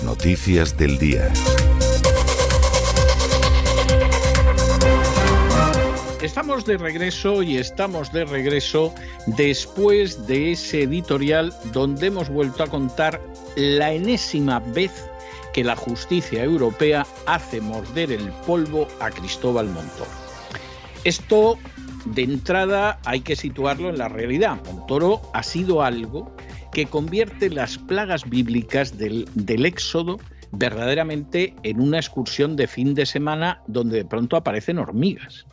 Noticias 0.00 0.76
del 0.78 0.98
día. 0.98 1.30
Estamos 6.22 6.64
de 6.64 6.78
regreso 6.78 7.42
y 7.42 7.58
estamos 7.58 8.10
de 8.10 8.24
regreso 8.24 8.94
después 9.26 10.26
de 10.26 10.52
ese 10.52 10.84
editorial 10.84 11.54
donde 11.72 12.06
hemos 12.06 12.30
vuelto 12.30 12.62
a 12.62 12.68
contar 12.68 13.20
la 13.54 13.92
enésima 13.92 14.60
vez 14.60 14.92
que 15.52 15.62
la 15.62 15.76
justicia 15.76 16.42
europea 16.42 17.06
hace 17.26 17.60
morder 17.60 18.12
el 18.12 18.32
polvo 18.46 18.88
a 18.98 19.10
Cristóbal 19.10 19.66
Montoro. 19.66 20.10
Esto, 21.04 21.58
de 22.06 22.22
entrada, 22.22 22.98
hay 23.04 23.20
que 23.20 23.36
situarlo 23.36 23.90
en 23.90 23.98
la 23.98 24.08
realidad. 24.08 24.58
Montoro 24.64 25.20
ha 25.34 25.42
sido 25.42 25.82
algo 25.82 26.34
que 26.72 26.86
convierte 26.86 27.50
las 27.50 27.78
plagas 27.78 28.28
bíblicas 28.28 28.96
del, 28.98 29.28
del 29.34 29.66
Éxodo 29.66 30.18
verdaderamente 30.52 31.54
en 31.62 31.80
una 31.80 31.98
excursión 31.98 32.56
de 32.56 32.66
fin 32.66 32.94
de 32.94 33.06
semana 33.06 33.62
donde 33.66 33.98
de 33.98 34.04
pronto 34.04 34.36
aparecen 34.36 34.78
hormigas. 34.78 35.46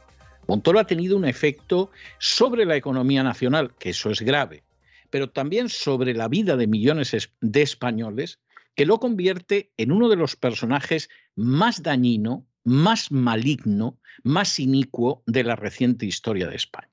Montoro 0.47 0.80
ha 0.80 0.88
tenido 0.88 1.16
un 1.16 1.25
efecto 1.25 1.91
sobre 2.18 2.66
la 2.66 2.75
economía 2.75 3.24
nacional, 3.24 3.75
que 3.78 3.91
eso 3.91 4.09
es 4.09 4.22
grave, 4.22 4.63
pero 5.09 5.30
también 5.30 5.69
sobre 5.69 6.13
la 6.13 6.28
vida 6.28 6.57
de 6.57 6.68
millones 6.68 7.31
de 7.40 7.62
españoles, 7.62 8.40
que 8.75 8.86
lo 8.86 9.00
convierte 9.00 9.72
en 9.78 9.91
uno 9.91 10.09
de 10.09 10.16
los 10.16 10.36
personajes 10.36 11.09
más 11.36 11.84
dañino, 11.84 12.47
más 12.63 13.12
maligno, 13.12 14.00
más 14.24 14.59
inicuo 14.59 15.24
de 15.28 15.44
la 15.44 15.56
reciente 15.56 16.06
historia 16.06 16.47
de 16.47 16.56
España. 16.56 16.90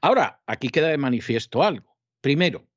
Ahora, 0.00 0.40
aquí 0.46 0.68
queda 0.68 0.88
de 0.88 0.98
manifiesto 0.98 1.62
algo. 1.62 1.96
Primero, 2.20 2.67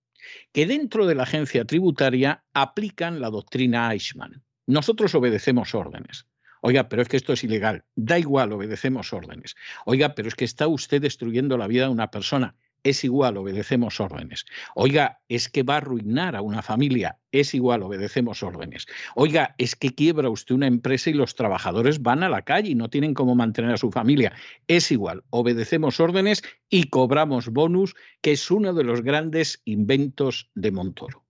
que 0.52 0.66
dentro 0.66 1.06
de 1.06 1.16
la 1.16 1.24
agencia 1.24 1.66
tributaria 1.66 2.44
aplican 2.54 3.22
la 3.22 3.30
doctrina 3.30 3.92
Eichmann. 3.92 4.44
Nosotros 4.68 5.16
obedecemos 5.16 5.76
órdenes. 5.76 6.28
Oiga, 6.62 6.90
pero 6.90 7.02
es 7.02 7.08
que 7.08 7.18
esto 7.18 7.34
es 7.34 7.44
ilegal. 7.44 7.86
Da 7.96 8.20
igual, 8.20 8.52
obedecemos 8.54 9.14
órdenes. 9.14 9.56
Oiga, 9.86 10.14
pero 10.14 10.28
es 10.28 10.36
que 10.36 10.46
está 10.46 10.68
usted 10.68 11.02
destruyendo 11.02 11.58
la 11.58 11.68
vida 11.68 11.86
de 11.86 11.92
una 11.92 12.12
persona. 12.12 12.56
Es 12.84 13.04
igual, 13.04 13.38
obedecemos 13.38 14.00
órdenes. 14.00 14.46
Oiga, 14.74 15.22
es 15.30 15.50
que 15.50 15.62
va 15.62 15.76
a 15.76 15.78
arruinar 15.78 16.36
a 16.36 16.42
una 16.42 16.64
familia. 16.64 17.20
Es 17.32 17.54
igual, 17.54 17.84
obedecemos 17.84 18.42
órdenes. 18.42 18.88
Oiga, 19.16 19.54
es 19.60 19.76
que 19.76 19.94
quiebra 19.94 20.30
usted 20.30 20.56
una 20.56 20.66
empresa 20.66 21.12
y 21.12 21.14
los 21.14 21.36
trabajadores 21.36 22.02
van 22.02 22.24
a 22.24 22.30
la 22.30 22.42
calle 22.42 22.72
y 22.72 22.76
no 22.76 22.90
tienen 22.90 23.14
cómo 23.14 23.36
mantener 23.36 23.72
a 23.72 23.78
su 23.78 23.92
familia. 23.92 24.34
Es 24.68 24.92
igual, 24.92 25.24
obedecemos 25.30 26.00
órdenes 26.00 26.42
y 26.70 26.86
cobramos 26.86 27.50
bonus, 27.50 27.94
que 28.22 28.32
es 28.32 28.50
uno 28.50 28.74
de 28.74 28.84
los 28.84 29.04
grandes 29.04 29.62
inventos 29.64 30.50
de 30.56 30.72
Montoro. 30.72 31.24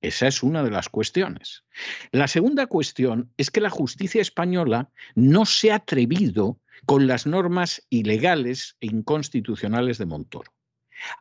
Esa 0.00 0.26
es 0.26 0.42
una 0.42 0.64
de 0.64 0.70
las 0.70 0.88
cuestiones. 0.88 1.64
La 2.10 2.26
segunda 2.26 2.66
cuestión 2.66 3.32
es 3.36 3.52
que 3.52 3.60
la 3.60 3.70
justicia 3.70 4.20
española 4.20 4.90
no 5.14 5.44
se 5.44 5.70
ha 5.70 5.76
atrevido 5.76 6.60
con 6.86 7.06
las 7.06 7.26
normas 7.26 7.86
ilegales 7.88 8.76
e 8.80 8.86
inconstitucionales 8.86 9.98
de 9.98 10.06
Montoro. 10.06 10.57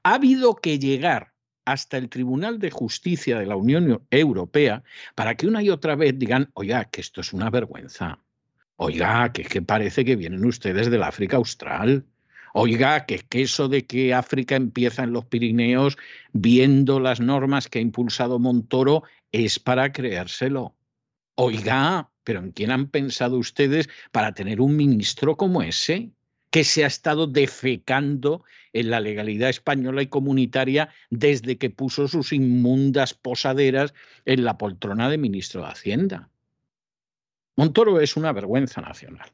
Ha 0.03 0.15
habido 0.15 0.55
que 0.55 0.79
llegar 0.79 1.33
hasta 1.65 1.97
el 1.97 2.09
Tribunal 2.09 2.59
de 2.59 2.71
Justicia 2.71 3.37
de 3.39 3.45
la 3.45 3.57
Unión 3.57 4.01
Europea 4.09 4.83
para 5.15 5.35
que 5.35 5.47
una 5.47 5.61
y 5.61 5.69
otra 5.69 5.95
vez 5.95 6.17
digan, 6.17 6.49
oiga, 6.53 6.85
que 6.85 7.01
esto 7.01 7.21
es 7.21 7.33
una 7.33 7.49
vergüenza. 7.49 8.19
Oiga, 8.77 9.33
que, 9.33 9.43
que 9.43 9.61
parece 9.61 10.05
que 10.05 10.15
vienen 10.15 10.45
ustedes 10.45 10.89
del 10.89 11.03
África 11.03 11.37
Austral. 11.37 12.05
Oiga, 12.53 13.05
que, 13.05 13.19
que 13.19 13.41
eso 13.41 13.67
de 13.67 13.85
que 13.85 14.13
África 14.13 14.55
empieza 14.55 15.03
en 15.03 15.11
los 15.11 15.25
Pirineos 15.25 15.97
viendo 16.31 16.99
las 16.99 17.19
normas 17.19 17.67
que 17.67 17.79
ha 17.79 17.81
impulsado 17.81 18.39
Montoro 18.39 19.03
es 19.31 19.59
para 19.59 19.91
creérselo. 19.91 20.75
Oiga, 21.35 22.09
pero 22.23 22.39
¿en 22.39 22.51
quién 22.51 22.71
han 22.71 22.89
pensado 22.89 23.37
ustedes 23.37 23.89
para 24.11 24.33
tener 24.33 24.61
un 24.61 24.75
ministro 24.75 25.35
como 25.35 25.61
ese? 25.61 26.11
Que 26.49 26.63
se 26.63 26.83
ha 26.83 26.87
estado 26.87 27.27
defecando 27.27 28.43
en 28.73 28.89
la 28.89 28.99
legalidad 28.99 29.49
española 29.49 30.01
y 30.01 30.07
comunitaria 30.07 30.89
desde 31.09 31.57
que 31.57 31.69
puso 31.69 32.07
sus 32.07 32.31
inmundas 32.33 33.13
posaderas 33.13 33.93
en 34.25 34.43
la 34.43 34.57
poltrona 34.57 35.09
de 35.09 35.17
ministro 35.17 35.61
de 35.61 35.67
Hacienda. 35.67 36.29
Montoro 37.55 37.99
es 37.99 38.15
una 38.15 38.31
vergüenza 38.31 38.81
nacional. 38.81 39.31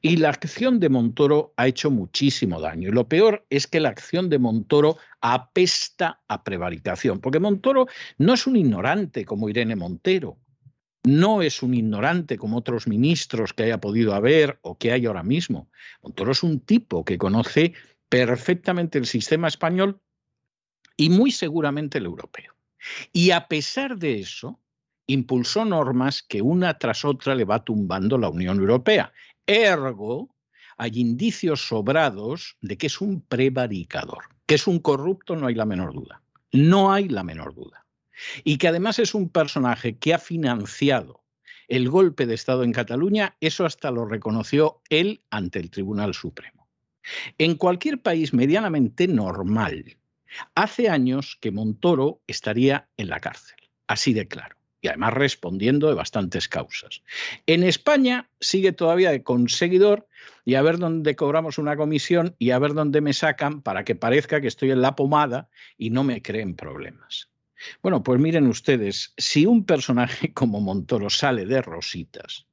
Y 0.00 0.16
la 0.16 0.30
acción 0.30 0.80
de 0.80 0.88
Montoro 0.88 1.52
ha 1.56 1.66
hecho 1.66 1.90
muchísimo 1.90 2.60
daño. 2.60 2.88
Y 2.88 2.92
lo 2.92 3.08
peor 3.08 3.46
es 3.50 3.66
que 3.66 3.80
la 3.80 3.90
acción 3.90 4.28
de 4.28 4.38
Montoro 4.38 4.96
apesta 5.20 6.20
a 6.28 6.42
prevaricación, 6.42 7.20
porque 7.20 7.38
Montoro 7.38 7.86
no 8.16 8.34
es 8.34 8.46
un 8.46 8.56
ignorante 8.56 9.24
como 9.24 9.48
Irene 9.48 9.76
Montero, 9.76 10.36
no 11.08 11.40
es 11.40 11.62
un 11.62 11.72
ignorante 11.72 12.36
como 12.36 12.58
otros 12.58 12.86
ministros 12.86 13.54
que 13.54 13.62
haya 13.62 13.80
podido 13.80 14.14
haber 14.14 14.58
o 14.60 14.76
que 14.76 14.92
hay 14.92 15.06
ahora 15.06 15.22
mismo. 15.22 15.70
Montoro 16.02 16.32
es 16.32 16.42
un 16.42 16.60
tipo 16.60 17.04
que 17.04 17.16
conoce 17.16 17.72
perfectamente 18.10 18.98
el 18.98 19.06
sistema 19.06 19.48
español 19.48 20.00
y 20.96 21.08
muy 21.08 21.30
seguramente 21.30 21.96
el 21.96 22.04
europeo. 22.04 22.54
Y 23.12 23.30
a 23.30 23.48
pesar 23.48 23.96
de 23.96 24.20
eso, 24.20 24.60
impulsó 25.06 25.64
normas 25.64 26.22
que 26.22 26.42
una 26.42 26.78
tras 26.78 27.04
otra 27.04 27.34
le 27.34 27.44
va 27.44 27.64
tumbando 27.64 28.18
la 28.18 28.28
Unión 28.28 28.58
Europea. 28.58 29.12
Ergo, 29.46 30.28
hay 30.76 30.92
indicios 31.00 31.66
sobrados 31.66 32.56
de 32.60 32.76
que 32.76 32.86
es 32.86 33.00
un 33.00 33.22
prevaricador, 33.22 34.24
que 34.44 34.56
es 34.56 34.66
un 34.66 34.78
corrupto, 34.78 35.36
no 35.36 35.46
hay 35.46 35.54
la 35.54 35.64
menor 35.64 35.94
duda. 35.94 36.22
No 36.52 36.92
hay 36.92 37.08
la 37.08 37.24
menor 37.24 37.54
duda. 37.54 37.86
Y 38.44 38.58
que 38.58 38.68
además 38.68 38.98
es 38.98 39.14
un 39.14 39.28
personaje 39.28 39.96
que 39.96 40.14
ha 40.14 40.18
financiado 40.18 41.24
el 41.68 41.88
golpe 41.88 42.26
de 42.26 42.34
Estado 42.34 42.64
en 42.64 42.72
Cataluña, 42.72 43.36
eso 43.40 43.66
hasta 43.66 43.90
lo 43.90 44.06
reconoció 44.06 44.80
él 44.88 45.22
ante 45.30 45.58
el 45.58 45.70
Tribunal 45.70 46.14
Supremo. 46.14 46.68
En 47.36 47.56
cualquier 47.56 48.00
país 48.00 48.32
medianamente 48.32 49.06
normal, 49.06 49.96
hace 50.54 50.88
años 50.88 51.36
que 51.40 51.50
Montoro 51.50 52.22
estaría 52.26 52.88
en 52.96 53.08
la 53.08 53.20
cárcel, 53.20 53.56
así 53.86 54.14
de 54.14 54.28
claro 54.28 54.58
y 54.80 54.88
además 54.88 55.14
respondiendo 55.14 55.88
de 55.88 55.94
bastantes 55.94 56.48
causas. 56.48 57.02
En 57.46 57.62
España 57.62 58.30
sigue 58.40 58.72
todavía 58.72 59.10
de 59.10 59.22
conseguidor 59.22 60.06
y 60.44 60.54
a 60.54 60.62
ver 60.62 60.78
dónde 60.78 61.16
cobramos 61.16 61.58
una 61.58 61.76
comisión 61.76 62.36
y 62.38 62.50
a 62.50 62.58
ver 62.58 62.74
dónde 62.74 63.00
me 63.00 63.12
sacan 63.12 63.62
para 63.62 63.84
que 63.84 63.96
parezca 63.96 64.40
que 64.40 64.48
estoy 64.48 64.70
en 64.70 64.82
la 64.82 64.94
pomada 64.94 65.48
y 65.76 65.90
no 65.90 66.04
me 66.04 66.22
creen 66.22 66.54
problemas. 66.54 67.28
Bueno, 67.82 68.02
pues 68.02 68.20
miren 68.20 68.46
ustedes, 68.46 69.12
si 69.16 69.46
un 69.46 69.64
personaje 69.64 70.32
como 70.34 70.60
Montoro 70.60 71.10
sale 71.10 71.46
de 71.46 71.62
rositas, 71.62 72.46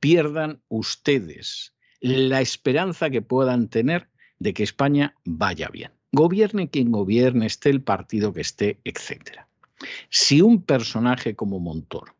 pierdan 0.00 0.60
ustedes 0.68 1.74
la 2.00 2.40
esperanza 2.40 3.10
que 3.10 3.22
puedan 3.22 3.68
tener 3.68 4.08
de 4.38 4.54
que 4.54 4.62
España 4.62 5.14
vaya 5.24 5.68
bien. 5.68 5.90
Gobierne 6.12 6.70
quien 6.70 6.90
gobierne, 6.90 7.46
esté 7.46 7.70
el 7.70 7.82
partido 7.82 8.32
que 8.32 8.40
esté, 8.40 8.80
etcétera. 8.84 9.48
Si 10.08 10.40
un 10.40 10.62
personaje 10.62 11.34
como 11.34 11.60
Montoro 11.60 12.14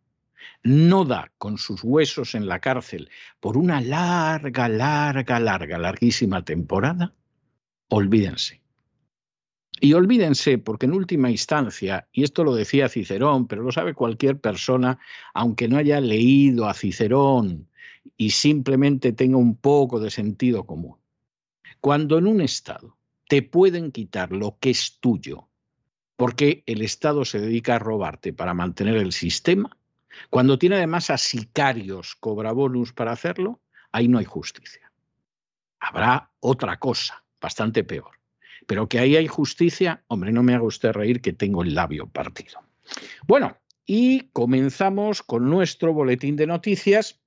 no 0.62 1.04
da 1.04 1.30
con 1.38 1.56
sus 1.58 1.82
huesos 1.84 2.34
en 2.34 2.46
la 2.46 2.60
cárcel 2.60 3.10
por 3.40 3.56
una 3.56 3.80
larga, 3.80 4.68
larga, 4.68 5.40
larga, 5.40 5.78
larguísima 5.78 6.44
temporada, 6.44 7.14
olvídense. 7.88 8.60
Y 9.80 9.92
olvídense, 9.92 10.58
porque 10.58 10.86
en 10.86 10.92
última 10.92 11.30
instancia, 11.30 12.08
y 12.12 12.24
esto 12.24 12.44
lo 12.44 12.54
decía 12.54 12.88
Cicerón, 12.88 13.46
pero 13.46 13.62
lo 13.62 13.72
sabe 13.72 13.94
cualquier 13.94 14.40
persona, 14.40 14.98
aunque 15.34 15.68
no 15.68 15.76
haya 15.76 16.00
leído 16.00 16.68
a 16.68 16.74
Cicerón 16.74 17.68
y 18.16 18.30
simplemente 18.30 19.12
tenga 19.12 19.36
un 19.36 19.56
poco 19.56 20.00
de 20.00 20.10
sentido 20.10 20.64
común, 20.64 20.96
cuando 21.80 22.18
en 22.18 22.26
un 22.26 22.40
Estado 22.40 22.96
te 23.28 23.42
pueden 23.42 23.92
quitar 23.92 24.32
lo 24.32 24.56
que 24.58 24.70
es 24.70 24.98
tuyo 25.00 25.48
porque 26.18 26.64
el 26.66 26.82
Estado 26.82 27.24
se 27.24 27.38
dedica 27.38 27.76
a 27.76 27.78
robarte 27.78 28.32
para 28.32 28.52
mantener 28.52 28.96
el 28.96 29.12
sistema, 29.12 29.70
cuando 30.30 30.58
tiene 30.58 30.74
además 30.74 31.10
a 31.10 31.16
sicarios 31.16 32.16
cobra 32.16 32.50
bonus 32.50 32.92
para 32.92 33.12
hacerlo, 33.12 33.60
ahí 33.92 34.08
no 34.08 34.18
hay 34.18 34.24
justicia. 34.24 34.90
Habrá 35.78 36.32
otra 36.40 36.76
cosa, 36.80 37.22
bastante 37.40 37.84
peor. 37.84 38.17
Pero 38.68 38.86
que 38.86 38.98
ahí 38.98 39.16
hay 39.16 39.26
justicia, 39.26 40.04
hombre, 40.08 40.30
no 40.30 40.42
me 40.42 40.54
haga 40.54 40.64
usted 40.64 40.92
reír 40.92 41.22
que 41.22 41.32
tengo 41.32 41.62
el 41.62 41.74
labio 41.74 42.06
partido. 42.06 42.60
Bueno, 43.26 43.56
y 43.86 44.28
comenzamos 44.34 45.22
con 45.22 45.48
nuestro 45.48 45.94
boletín 45.94 46.36
de 46.36 46.46
noticias 46.46 47.18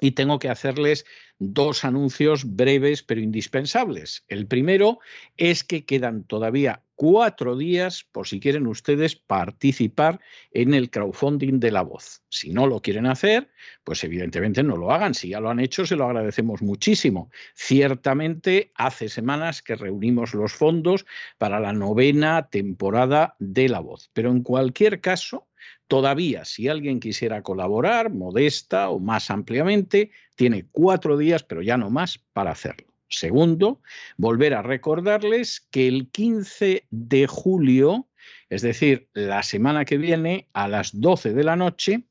y 0.00 0.10
tengo 0.10 0.40
que 0.40 0.48
hacerles 0.48 1.06
dos 1.38 1.84
anuncios 1.84 2.56
breves 2.56 3.02
pero 3.02 3.20
indispensables. 3.20 4.24
El 4.28 4.46
primero 4.46 4.98
es 5.36 5.64
que 5.64 5.84
quedan 5.84 6.24
todavía 6.24 6.82
cuatro 6.98 7.56
días 7.56 8.04
por 8.10 8.26
si 8.26 8.40
quieren 8.40 8.66
ustedes 8.66 9.14
participar 9.14 10.18
en 10.50 10.74
el 10.74 10.90
crowdfunding 10.90 11.60
de 11.60 11.70
la 11.70 11.82
voz. 11.82 12.22
Si 12.28 12.50
no 12.50 12.66
lo 12.66 12.82
quieren 12.82 13.06
hacer, 13.06 13.50
pues 13.84 14.02
evidentemente 14.02 14.64
no 14.64 14.76
lo 14.76 14.90
hagan. 14.90 15.14
Si 15.14 15.28
ya 15.28 15.38
lo 15.38 15.48
han 15.48 15.60
hecho, 15.60 15.86
se 15.86 15.94
lo 15.94 16.06
agradecemos 16.06 16.60
muchísimo. 16.60 17.30
Ciertamente 17.54 18.72
hace 18.74 19.08
semanas 19.08 19.62
que 19.62 19.76
reunimos 19.76 20.34
los 20.34 20.52
fondos 20.52 21.06
para 21.38 21.60
la 21.60 21.72
novena 21.72 22.48
temporada 22.50 23.36
de 23.38 23.68
la 23.68 23.78
voz. 23.78 24.10
Pero 24.12 24.30
en 24.30 24.42
cualquier 24.42 25.00
caso, 25.00 25.47
Todavía, 25.86 26.44
si 26.44 26.68
alguien 26.68 27.00
quisiera 27.00 27.42
colaborar, 27.42 28.12
modesta 28.12 28.90
o 28.90 28.98
más 29.00 29.30
ampliamente, 29.30 30.10
tiene 30.36 30.66
cuatro 30.70 31.16
días, 31.16 31.42
pero 31.42 31.62
ya 31.62 31.76
no 31.76 31.90
más, 31.90 32.18
para 32.32 32.50
hacerlo. 32.50 32.88
Segundo, 33.08 33.80
volver 34.18 34.52
a 34.52 34.62
recordarles 34.62 35.66
que 35.70 35.88
el 35.88 36.10
15 36.10 36.86
de 36.90 37.26
julio, 37.26 38.06
es 38.50 38.60
decir, 38.60 39.08
la 39.14 39.42
semana 39.42 39.86
que 39.86 39.96
viene, 39.96 40.48
a 40.52 40.68
las 40.68 41.00
12 41.00 41.32
de 41.32 41.44
la 41.44 41.56
noche, 41.56 42.04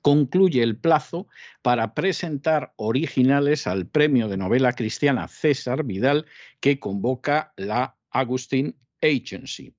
concluye 0.00 0.62
el 0.62 0.76
plazo 0.76 1.28
para 1.60 1.94
presentar 1.94 2.72
originales 2.76 3.66
al 3.66 3.86
premio 3.86 4.26
de 4.28 4.38
novela 4.38 4.72
cristiana 4.72 5.28
César 5.28 5.84
Vidal 5.84 6.26
que 6.60 6.80
convoca 6.80 7.52
la 7.56 7.96
Agustín 8.10 8.76
Agency. 9.00 9.74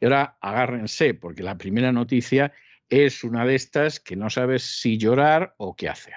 Y 0.00 0.04
ahora 0.04 0.36
agárrense 0.40 1.14
porque 1.14 1.42
la 1.42 1.58
primera 1.58 1.92
noticia 1.92 2.52
es 2.88 3.24
una 3.24 3.44
de 3.44 3.54
estas 3.54 4.00
que 4.00 4.16
no 4.16 4.30
sabes 4.30 4.62
si 4.62 4.98
llorar 4.98 5.54
o 5.58 5.74
qué 5.74 5.88
hacer. 5.88 6.16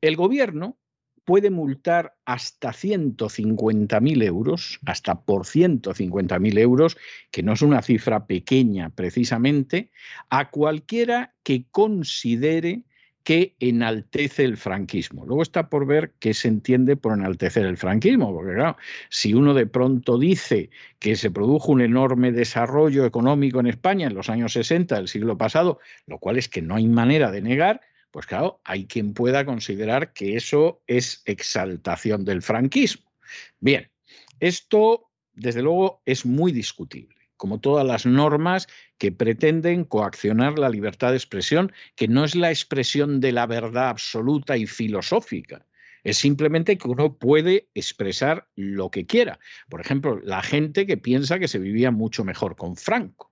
El 0.00 0.16
gobierno 0.16 0.78
puede 1.24 1.50
multar 1.50 2.14
hasta 2.24 2.70
150.000 2.70 4.22
euros, 4.24 4.80
hasta 4.86 5.20
por 5.22 5.44
150.000 5.44 6.58
euros, 6.58 6.96
que 7.30 7.42
no 7.42 7.52
es 7.52 7.62
una 7.62 7.82
cifra 7.82 8.26
pequeña 8.26 8.90
precisamente, 8.90 9.90
a 10.30 10.50
cualquiera 10.50 11.34
que 11.42 11.66
considere 11.70 12.82
que 13.24 13.54
enaltece 13.60 14.44
el 14.44 14.56
franquismo. 14.56 15.24
Luego 15.26 15.42
está 15.42 15.68
por 15.68 15.86
ver 15.86 16.12
qué 16.18 16.34
se 16.34 16.48
entiende 16.48 16.96
por 16.96 17.12
enaltecer 17.12 17.66
el 17.66 17.76
franquismo, 17.76 18.32
porque 18.32 18.54
claro, 18.54 18.76
si 19.10 19.34
uno 19.34 19.54
de 19.54 19.66
pronto 19.66 20.18
dice 20.18 20.70
que 20.98 21.14
se 21.16 21.30
produjo 21.30 21.72
un 21.72 21.82
enorme 21.82 22.32
desarrollo 22.32 23.06
económico 23.06 23.60
en 23.60 23.68
España 23.68 24.08
en 24.08 24.14
los 24.14 24.28
años 24.28 24.54
60 24.54 24.96
del 24.96 25.08
siglo 25.08 25.38
pasado, 25.38 25.78
lo 26.06 26.18
cual 26.18 26.36
es 26.36 26.48
que 26.48 26.62
no 26.62 26.74
hay 26.74 26.88
manera 26.88 27.30
de 27.30 27.42
negar, 27.42 27.80
pues 28.12 28.26
claro, 28.26 28.60
hay 28.64 28.86
quien 28.86 29.14
pueda 29.14 29.44
considerar 29.44 30.12
que 30.12 30.36
eso 30.36 30.82
es 30.86 31.22
exaltación 31.24 32.24
del 32.24 32.42
franquismo. 32.42 33.10
Bien, 33.58 33.90
esto 34.38 35.10
desde 35.32 35.62
luego 35.62 36.02
es 36.04 36.26
muy 36.26 36.52
discutible, 36.52 37.16
como 37.38 37.58
todas 37.58 37.86
las 37.86 38.04
normas 38.04 38.68
que 38.98 39.12
pretenden 39.12 39.84
coaccionar 39.84 40.58
la 40.58 40.68
libertad 40.68 41.10
de 41.10 41.16
expresión, 41.16 41.72
que 41.96 42.06
no 42.06 42.24
es 42.24 42.36
la 42.36 42.50
expresión 42.50 43.18
de 43.20 43.32
la 43.32 43.46
verdad 43.46 43.88
absoluta 43.88 44.58
y 44.58 44.66
filosófica, 44.66 45.66
es 46.04 46.18
simplemente 46.18 46.76
que 46.76 46.88
uno 46.88 47.16
puede 47.16 47.68
expresar 47.74 48.46
lo 48.56 48.90
que 48.90 49.06
quiera. 49.06 49.38
Por 49.70 49.80
ejemplo, 49.80 50.20
la 50.22 50.42
gente 50.42 50.84
que 50.84 50.98
piensa 50.98 51.38
que 51.38 51.48
se 51.48 51.58
vivía 51.58 51.90
mucho 51.90 52.24
mejor 52.24 52.56
con 52.56 52.76
Franco 52.76 53.31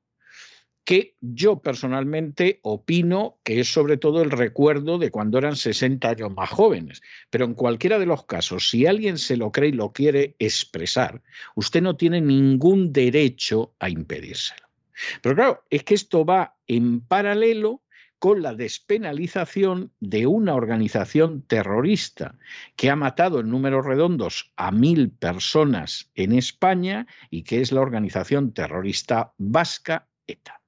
que 0.90 1.14
yo 1.20 1.61
personalmente 1.61 2.59
opino 2.62 3.38
que 3.44 3.61
es 3.61 3.73
sobre 3.73 3.97
todo 3.97 4.23
el 4.23 4.32
recuerdo 4.32 4.99
de 4.99 5.12
cuando 5.12 5.38
eran 5.38 5.54
60 5.54 6.09
años 6.09 6.35
más 6.35 6.50
jóvenes. 6.50 7.00
Pero 7.30 7.44
en 7.44 7.54
cualquiera 7.54 8.00
de 8.00 8.06
los 8.06 8.25
casos, 8.26 8.70
si 8.70 8.87
alguien 8.87 9.16
se 9.16 9.37
lo 9.37 9.52
cree 9.52 9.68
y 9.68 9.73
lo 9.73 9.92
quiere 9.92 10.35
expresar, 10.40 11.23
usted 11.54 11.80
no 11.80 11.94
tiene 11.94 12.20
ningún 12.20 12.92
derecho 12.92 13.73
a 13.78 13.88
impedírselo. 13.88 14.66
Pero 15.23 15.37
claro, 15.37 15.64
es 15.70 15.85
que 15.85 15.94
esto 15.94 16.25
va 16.25 16.56
en 16.66 17.02
paralelo 17.02 17.85
con 18.18 18.42
la 18.42 18.54
despenalización 18.54 19.92
de 20.00 20.26
una 20.26 20.56
organización 20.56 21.42
terrorista 21.42 22.35
que 22.75 22.90
ha 22.90 22.97
matado 22.97 23.38
en 23.38 23.49
números 23.49 23.87
redondos 23.87 24.50
a 24.56 24.73
mil 24.73 25.12
personas 25.12 26.11
en 26.16 26.32
España 26.32 27.06
y 27.30 27.44
que 27.44 27.61
es 27.61 27.70
la 27.70 27.80
organización 27.80 28.52
terrorista 28.52 29.35
vasca 29.38 30.09
ETA. 30.26 30.60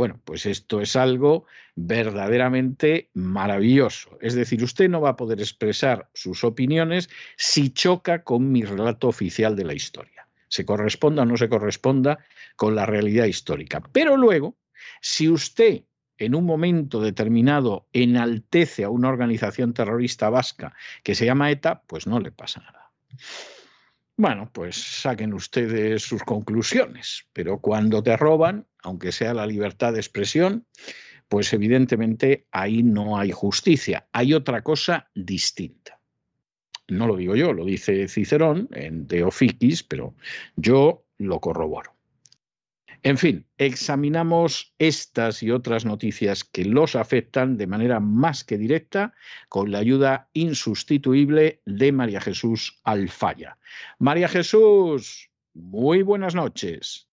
Bueno, 0.00 0.18
pues 0.24 0.46
esto 0.46 0.80
es 0.80 0.96
algo 0.96 1.44
verdaderamente 1.76 3.10
maravilloso. 3.12 4.16
Es 4.22 4.34
decir, 4.34 4.64
usted 4.64 4.88
no 4.88 5.02
va 5.02 5.10
a 5.10 5.16
poder 5.16 5.40
expresar 5.40 6.08
sus 6.14 6.42
opiniones 6.42 7.10
si 7.36 7.68
choca 7.68 8.24
con 8.24 8.50
mi 8.50 8.64
relato 8.64 9.08
oficial 9.08 9.56
de 9.56 9.64
la 9.64 9.74
historia. 9.74 10.26
Se 10.48 10.64
corresponda 10.64 11.24
o 11.24 11.26
no 11.26 11.36
se 11.36 11.50
corresponda 11.50 12.18
con 12.56 12.74
la 12.74 12.86
realidad 12.86 13.26
histórica. 13.26 13.82
Pero 13.92 14.16
luego, 14.16 14.56
si 15.02 15.28
usted 15.28 15.82
en 16.16 16.34
un 16.34 16.46
momento 16.46 17.02
determinado 17.02 17.86
enaltece 17.92 18.84
a 18.84 18.88
una 18.88 19.10
organización 19.10 19.74
terrorista 19.74 20.30
vasca 20.30 20.74
que 21.02 21.14
se 21.14 21.26
llama 21.26 21.50
ETA, 21.50 21.82
pues 21.86 22.06
no 22.06 22.20
le 22.20 22.32
pasa 22.32 22.62
nada. 22.62 22.90
Bueno, 24.20 24.50
pues 24.52 24.76
saquen 24.76 25.32
ustedes 25.32 26.02
sus 26.02 26.22
conclusiones, 26.24 27.24
pero 27.32 27.58
cuando 27.58 28.02
te 28.02 28.18
roban, 28.18 28.66
aunque 28.82 29.12
sea 29.12 29.32
la 29.32 29.46
libertad 29.46 29.94
de 29.94 30.00
expresión, 30.00 30.66
pues 31.26 31.50
evidentemente 31.54 32.46
ahí 32.52 32.82
no 32.82 33.16
hay 33.16 33.30
justicia, 33.30 34.10
hay 34.12 34.34
otra 34.34 34.60
cosa 34.60 35.08
distinta. 35.14 36.02
No 36.88 37.06
lo 37.06 37.16
digo 37.16 37.34
yo, 37.34 37.54
lo 37.54 37.64
dice 37.64 38.08
Cicerón 38.08 38.68
en 38.72 39.06
De 39.06 39.26
pero 39.88 40.14
yo 40.54 41.06
lo 41.16 41.40
corroboro. 41.40 41.96
En 43.02 43.16
fin, 43.16 43.46
examinamos 43.56 44.74
estas 44.78 45.42
y 45.42 45.50
otras 45.50 45.86
noticias 45.86 46.44
que 46.44 46.66
los 46.66 46.96
afectan 46.96 47.56
de 47.56 47.66
manera 47.66 47.98
más 47.98 48.44
que 48.44 48.58
directa 48.58 49.14
con 49.48 49.70
la 49.70 49.78
ayuda 49.78 50.28
insustituible 50.34 51.62
de 51.64 51.92
María 51.92 52.20
Jesús 52.20 52.78
Alfaya. 52.84 53.56
María 53.98 54.28
Jesús, 54.28 55.30
muy 55.54 56.02
buenas 56.02 56.34
noches. 56.34 57.08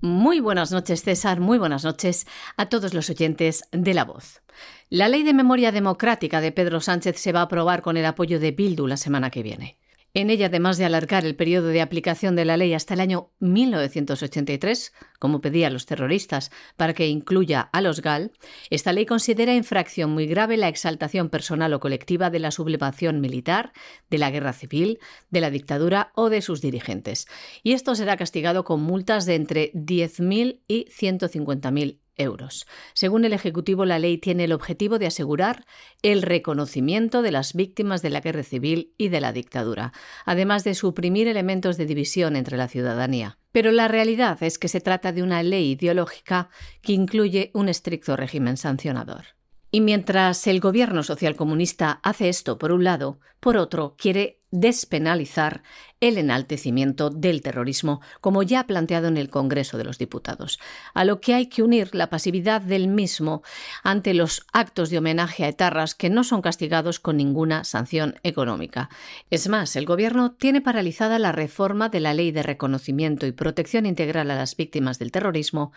Muy 0.00 0.40
buenas 0.40 0.72
noches, 0.72 1.02
César. 1.02 1.40
Muy 1.40 1.58
buenas 1.58 1.84
noches 1.84 2.26
a 2.56 2.68
todos 2.68 2.94
los 2.94 3.10
oyentes 3.10 3.64
de 3.72 3.94
La 3.94 4.04
Voz. 4.04 4.42
La 4.88 5.08
Ley 5.08 5.22
de 5.22 5.34
Memoria 5.34 5.72
Democrática 5.72 6.40
de 6.40 6.52
Pedro 6.52 6.80
Sánchez 6.80 7.18
se 7.18 7.32
va 7.32 7.40
a 7.40 7.44
aprobar 7.44 7.82
con 7.82 7.96
el 7.96 8.06
apoyo 8.06 8.40
de 8.40 8.52
Bildu 8.52 8.86
la 8.86 8.96
semana 8.96 9.30
que 9.30 9.42
viene. 9.42 9.78
En 10.16 10.30
ella, 10.30 10.46
además 10.46 10.78
de 10.78 10.86
alargar 10.86 11.26
el 11.26 11.36
periodo 11.36 11.68
de 11.68 11.82
aplicación 11.82 12.36
de 12.36 12.46
la 12.46 12.56
ley 12.56 12.72
hasta 12.72 12.94
el 12.94 13.00
año 13.00 13.32
1983, 13.40 14.94
como 15.18 15.42
pedían 15.42 15.74
los 15.74 15.84
terroristas, 15.84 16.50
para 16.78 16.94
que 16.94 17.06
incluya 17.06 17.60
a 17.60 17.82
los 17.82 18.00
GAL, 18.00 18.32
esta 18.70 18.94
ley 18.94 19.04
considera 19.04 19.52
infracción 19.52 20.08
muy 20.08 20.26
grave 20.26 20.56
la 20.56 20.68
exaltación 20.68 21.28
personal 21.28 21.74
o 21.74 21.80
colectiva 21.80 22.30
de 22.30 22.38
la 22.38 22.50
sublevación 22.50 23.20
militar, 23.20 23.74
de 24.08 24.16
la 24.16 24.30
guerra 24.30 24.54
civil, 24.54 25.00
de 25.28 25.42
la 25.42 25.50
dictadura 25.50 26.12
o 26.14 26.30
de 26.30 26.40
sus 26.40 26.62
dirigentes. 26.62 27.26
Y 27.62 27.72
esto 27.72 27.94
será 27.94 28.16
castigado 28.16 28.64
con 28.64 28.80
multas 28.80 29.26
de 29.26 29.34
entre 29.34 29.70
10.000 29.74 30.62
y 30.66 30.86
150.000 30.86 31.98
euros. 32.16 32.66
Según 32.94 33.24
el 33.24 33.32
Ejecutivo, 33.32 33.84
la 33.84 33.98
ley 33.98 34.18
tiene 34.18 34.44
el 34.44 34.52
objetivo 34.52 34.98
de 34.98 35.06
asegurar 35.06 35.66
el 36.02 36.22
reconocimiento 36.22 37.22
de 37.22 37.32
las 37.32 37.54
víctimas 37.54 38.02
de 38.02 38.10
la 38.10 38.20
guerra 38.20 38.42
civil 38.42 38.94
y 38.98 39.08
de 39.08 39.20
la 39.20 39.32
dictadura, 39.32 39.92
además 40.24 40.64
de 40.64 40.74
suprimir 40.74 41.28
elementos 41.28 41.76
de 41.76 41.86
división 41.86 42.36
entre 42.36 42.56
la 42.56 42.68
ciudadanía. 42.68 43.38
Pero 43.52 43.72
la 43.72 43.88
realidad 43.88 44.42
es 44.42 44.58
que 44.58 44.68
se 44.68 44.80
trata 44.80 45.12
de 45.12 45.22
una 45.22 45.42
ley 45.42 45.72
ideológica 45.72 46.50
que 46.82 46.92
incluye 46.92 47.50
un 47.54 47.68
estricto 47.68 48.16
régimen 48.16 48.56
sancionador. 48.56 49.36
Y 49.70 49.80
mientras 49.80 50.46
el 50.46 50.60
gobierno 50.60 51.02
socialcomunista 51.02 52.00
hace 52.02 52.28
esto 52.28 52.56
por 52.56 52.72
un 52.72 52.84
lado, 52.84 53.18
por 53.40 53.56
otro 53.56 53.94
quiere 53.98 54.40
despenalizar 54.50 55.62
el 56.00 56.18
enaltecimiento 56.18 57.10
del 57.10 57.40
terrorismo, 57.40 58.00
como 58.20 58.42
ya 58.42 58.60
ha 58.60 58.66
planteado 58.66 59.08
en 59.08 59.16
el 59.16 59.30
Congreso 59.30 59.78
de 59.78 59.84
los 59.84 59.98
Diputados, 59.98 60.58
a 60.94 61.04
lo 61.04 61.20
que 61.20 61.34
hay 61.34 61.46
que 61.46 61.62
unir 61.62 61.94
la 61.94 62.10
pasividad 62.10 62.60
del 62.60 62.88
mismo 62.88 63.42
ante 63.82 64.14
los 64.14 64.46
actos 64.52 64.90
de 64.90 64.98
homenaje 64.98 65.44
a 65.44 65.48
etarras 65.48 65.94
que 65.94 66.10
no 66.10 66.24
son 66.24 66.42
castigados 66.42 67.00
con 67.00 67.16
ninguna 67.16 67.64
sanción 67.64 68.16
económica. 68.22 68.90
Es 69.30 69.48
más, 69.48 69.76
el 69.76 69.86
Gobierno 69.86 70.32
tiene 70.32 70.60
paralizada 70.60 71.18
la 71.18 71.32
reforma 71.32 71.88
de 71.88 72.00
la 72.00 72.14
Ley 72.14 72.30
de 72.30 72.42
Reconocimiento 72.42 73.26
y 73.26 73.32
Protección 73.32 73.86
Integral 73.86 74.30
a 74.30 74.36
las 74.36 74.56
Víctimas 74.56 74.98
del 74.98 75.12
Terrorismo, 75.12 75.72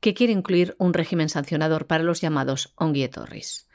que 0.00 0.14
quiere 0.14 0.32
incluir 0.32 0.74
un 0.78 0.94
régimen 0.94 1.28
sancionador 1.28 1.86
para 1.86 2.02
los 2.02 2.20
llamados 2.20 2.72
onguietorris. 2.76 3.68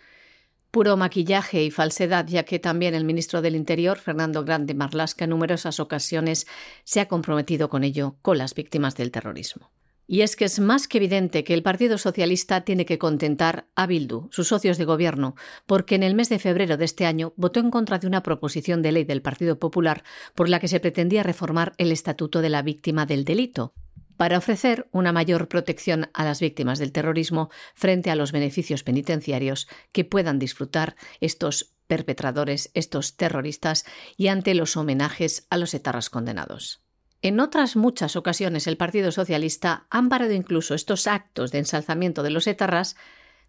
Puro 0.77 0.95
maquillaje 0.95 1.63
y 1.63 1.71
falsedad, 1.71 2.27
ya 2.27 2.43
que 2.43 2.59
también 2.59 2.93
el 2.93 3.03
ministro 3.03 3.41
del 3.41 3.55
Interior, 3.55 3.97
Fernando 3.97 4.43
Grande 4.43 4.75
Marlasca, 4.75 5.23
en 5.23 5.31
numerosas 5.31 5.79
ocasiones 5.79 6.45
se 6.83 6.99
ha 6.99 7.07
comprometido 7.07 7.67
con 7.67 7.83
ello, 7.83 8.17
con 8.21 8.37
las 8.37 8.53
víctimas 8.53 8.95
del 8.95 9.09
terrorismo. 9.09 9.71
Y 10.05 10.21
es 10.21 10.35
que 10.35 10.45
es 10.45 10.59
más 10.59 10.87
que 10.87 10.99
evidente 10.99 11.43
que 11.43 11.55
el 11.55 11.63
Partido 11.63 11.97
Socialista 11.97 12.61
tiene 12.61 12.85
que 12.85 12.99
contentar 12.99 13.65
a 13.73 13.87
Bildu, 13.87 14.27
sus 14.29 14.49
socios 14.49 14.77
de 14.77 14.85
gobierno, 14.85 15.33
porque 15.65 15.95
en 15.95 16.03
el 16.03 16.13
mes 16.13 16.29
de 16.29 16.37
febrero 16.37 16.77
de 16.77 16.85
este 16.85 17.07
año 17.07 17.33
votó 17.37 17.59
en 17.59 17.71
contra 17.71 17.97
de 17.97 18.05
una 18.05 18.21
proposición 18.21 18.83
de 18.83 18.91
ley 18.91 19.03
del 19.03 19.23
Partido 19.23 19.57
Popular 19.57 20.03
por 20.35 20.47
la 20.47 20.59
que 20.59 20.67
se 20.67 20.79
pretendía 20.79 21.23
reformar 21.23 21.73
el 21.79 21.91
Estatuto 21.91 22.39
de 22.39 22.49
la 22.49 22.61
Víctima 22.61 23.07
del 23.07 23.23
Delito, 23.25 23.73
para 24.17 24.37
ofrecer 24.37 24.87
una 24.91 25.11
mayor 25.11 25.47
protección 25.47 26.09
a 26.13 26.25
las 26.25 26.41
víctimas 26.41 26.79
del 26.79 26.91
terrorismo 26.91 27.49
frente 27.75 28.11
a 28.11 28.15
los 28.15 28.31
beneficios 28.31 28.83
penitenciarios 28.83 29.67
que 29.91 30.03
puedan 30.03 30.39
disfrutar 30.39 30.95
estos 31.21 31.73
perpetradores, 31.87 32.69
estos 32.73 33.15
terroristas, 33.15 33.85
y 34.17 34.27
ante 34.27 34.53
los 34.55 34.75
homenajes 34.75 35.47
a 35.49 35.57
los 35.57 35.73
etarras 35.73 36.09
condenados. 36.09 36.81
En 37.21 37.39
otras 37.39 37.75
muchas 37.75 38.15
ocasiones 38.15 38.67
el 38.67 38.77
Partido 38.77 39.11
Socialista 39.11 39.87
ha 39.89 39.97
amparado 39.97 40.33
incluso 40.33 40.75
estos 40.75 41.07
actos 41.07 41.51
de 41.51 41.59
ensalzamiento 41.59 42.21
de 42.23 42.29
los 42.29 42.45
etarras 42.45 42.95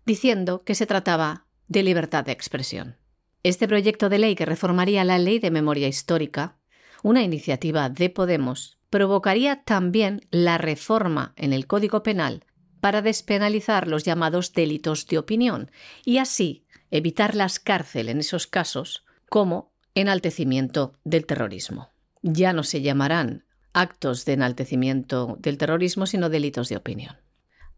diciendo 0.06 0.62
que 0.64 0.74
se 0.74 0.86
trataba 0.86 1.46
de 1.66 1.82
libertad 1.82 2.24
de 2.24 2.32
expresión. 2.32 2.96
Este 3.42 3.68
proyecto 3.68 4.08
de 4.08 4.18
ley 4.18 4.34
que 4.34 4.46
reformaría 4.46 5.04
la 5.04 5.18
Ley 5.18 5.38
de 5.38 5.50
Memoria 5.50 5.86
Histórica, 5.86 6.56
una 7.02 7.22
iniciativa 7.22 7.88
de 7.90 8.10
Podemos, 8.10 8.77
provocaría 8.90 9.62
también 9.64 10.26
la 10.30 10.58
reforma 10.58 11.32
en 11.36 11.52
el 11.52 11.66
Código 11.66 12.02
Penal 12.02 12.44
para 12.80 13.02
despenalizar 13.02 13.88
los 13.88 14.04
llamados 14.04 14.52
delitos 14.52 15.06
de 15.06 15.18
opinión 15.18 15.70
y 16.04 16.18
así 16.18 16.64
evitar 16.90 17.34
las 17.34 17.58
cárceles 17.58 18.12
en 18.12 18.20
esos 18.20 18.46
casos 18.46 19.04
como 19.28 19.72
enaltecimiento 19.94 20.94
del 21.04 21.26
terrorismo. 21.26 21.90
Ya 22.22 22.52
no 22.52 22.62
se 22.62 22.82
llamarán 22.82 23.44
actos 23.72 24.24
de 24.24 24.34
enaltecimiento 24.34 25.36
del 25.40 25.58
terrorismo, 25.58 26.06
sino 26.06 26.30
delitos 26.30 26.68
de 26.68 26.76
opinión. 26.76 27.16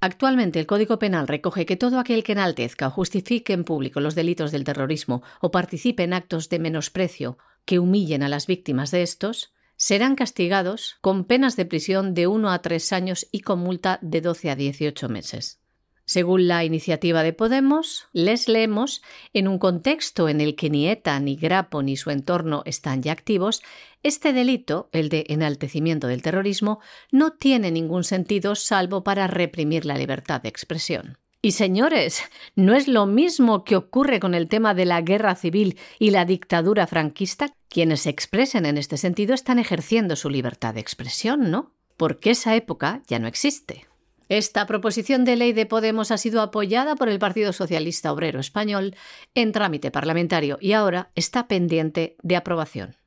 Actualmente 0.00 0.58
el 0.58 0.66
Código 0.66 0.98
Penal 0.98 1.28
recoge 1.28 1.66
que 1.66 1.76
todo 1.76 1.98
aquel 1.98 2.24
que 2.24 2.32
enaltezca 2.32 2.86
o 2.86 2.90
justifique 2.90 3.52
en 3.52 3.64
público 3.64 4.00
los 4.00 4.14
delitos 4.14 4.50
del 4.50 4.64
terrorismo 4.64 5.22
o 5.40 5.50
participe 5.50 6.04
en 6.04 6.14
actos 6.14 6.48
de 6.48 6.58
menosprecio 6.58 7.36
que 7.66 7.78
humillen 7.78 8.22
a 8.22 8.30
las 8.30 8.46
víctimas 8.46 8.90
de 8.90 9.02
estos, 9.02 9.52
serán 9.80 10.14
castigados 10.14 10.98
con 11.00 11.24
penas 11.24 11.56
de 11.56 11.64
prisión 11.64 12.12
de 12.12 12.26
1 12.26 12.50
a 12.52 12.60
3 12.60 12.92
años 12.92 13.26
y 13.32 13.40
con 13.40 13.60
multa 13.60 13.98
de 14.02 14.20
12 14.20 14.50
a 14.50 14.54
18 14.54 15.08
meses. 15.08 15.58
Según 16.04 16.48
la 16.48 16.64
iniciativa 16.64 17.22
de 17.22 17.32
Podemos, 17.32 18.08
les 18.12 18.46
leemos, 18.46 19.00
en 19.32 19.48
un 19.48 19.58
contexto 19.58 20.28
en 20.28 20.42
el 20.42 20.54
que 20.54 20.68
ni 20.68 20.86
ETA, 20.86 21.18
ni 21.18 21.34
Grapo, 21.34 21.82
ni 21.82 21.96
su 21.96 22.10
entorno 22.10 22.62
están 22.66 23.02
ya 23.02 23.12
activos, 23.12 23.62
este 24.02 24.34
delito, 24.34 24.90
el 24.92 25.08
de 25.08 25.24
enaltecimiento 25.28 26.08
del 26.08 26.20
terrorismo, 26.20 26.80
no 27.10 27.32
tiene 27.32 27.70
ningún 27.70 28.04
sentido 28.04 28.56
salvo 28.56 29.02
para 29.02 29.28
reprimir 29.28 29.86
la 29.86 29.96
libertad 29.96 30.42
de 30.42 30.50
expresión. 30.50 31.19
Y 31.42 31.52
señores, 31.52 32.22
no 32.54 32.74
es 32.74 32.86
lo 32.86 33.06
mismo 33.06 33.64
que 33.64 33.76
ocurre 33.76 34.20
con 34.20 34.34
el 34.34 34.46
tema 34.46 34.74
de 34.74 34.84
la 34.84 35.00
guerra 35.00 35.34
civil 35.34 35.78
y 35.98 36.10
la 36.10 36.26
dictadura 36.26 36.86
franquista. 36.86 37.54
Quienes 37.70 38.02
se 38.02 38.10
expresen 38.10 38.66
en 38.66 38.76
este 38.76 38.98
sentido 38.98 39.32
están 39.32 39.58
ejerciendo 39.58 40.16
su 40.16 40.28
libertad 40.28 40.74
de 40.74 40.80
expresión, 40.80 41.50
¿no? 41.50 41.72
Porque 41.96 42.30
esa 42.32 42.54
época 42.56 43.02
ya 43.06 43.18
no 43.18 43.26
existe. 43.26 43.86
Esta 44.28 44.66
proposición 44.66 45.24
de 45.24 45.36
ley 45.36 45.52
de 45.54 45.66
Podemos 45.66 46.10
ha 46.10 46.18
sido 46.18 46.42
apoyada 46.42 46.94
por 46.94 47.08
el 47.08 47.18
Partido 47.18 47.52
Socialista 47.52 48.12
Obrero 48.12 48.38
Español 48.38 48.94
en 49.34 49.52
trámite 49.52 49.90
parlamentario 49.90 50.58
y 50.60 50.72
ahora 50.72 51.10
está 51.14 51.48
pendiente 51.48 52.16
de 52.22 52.36
aprobación. 52.36 52.99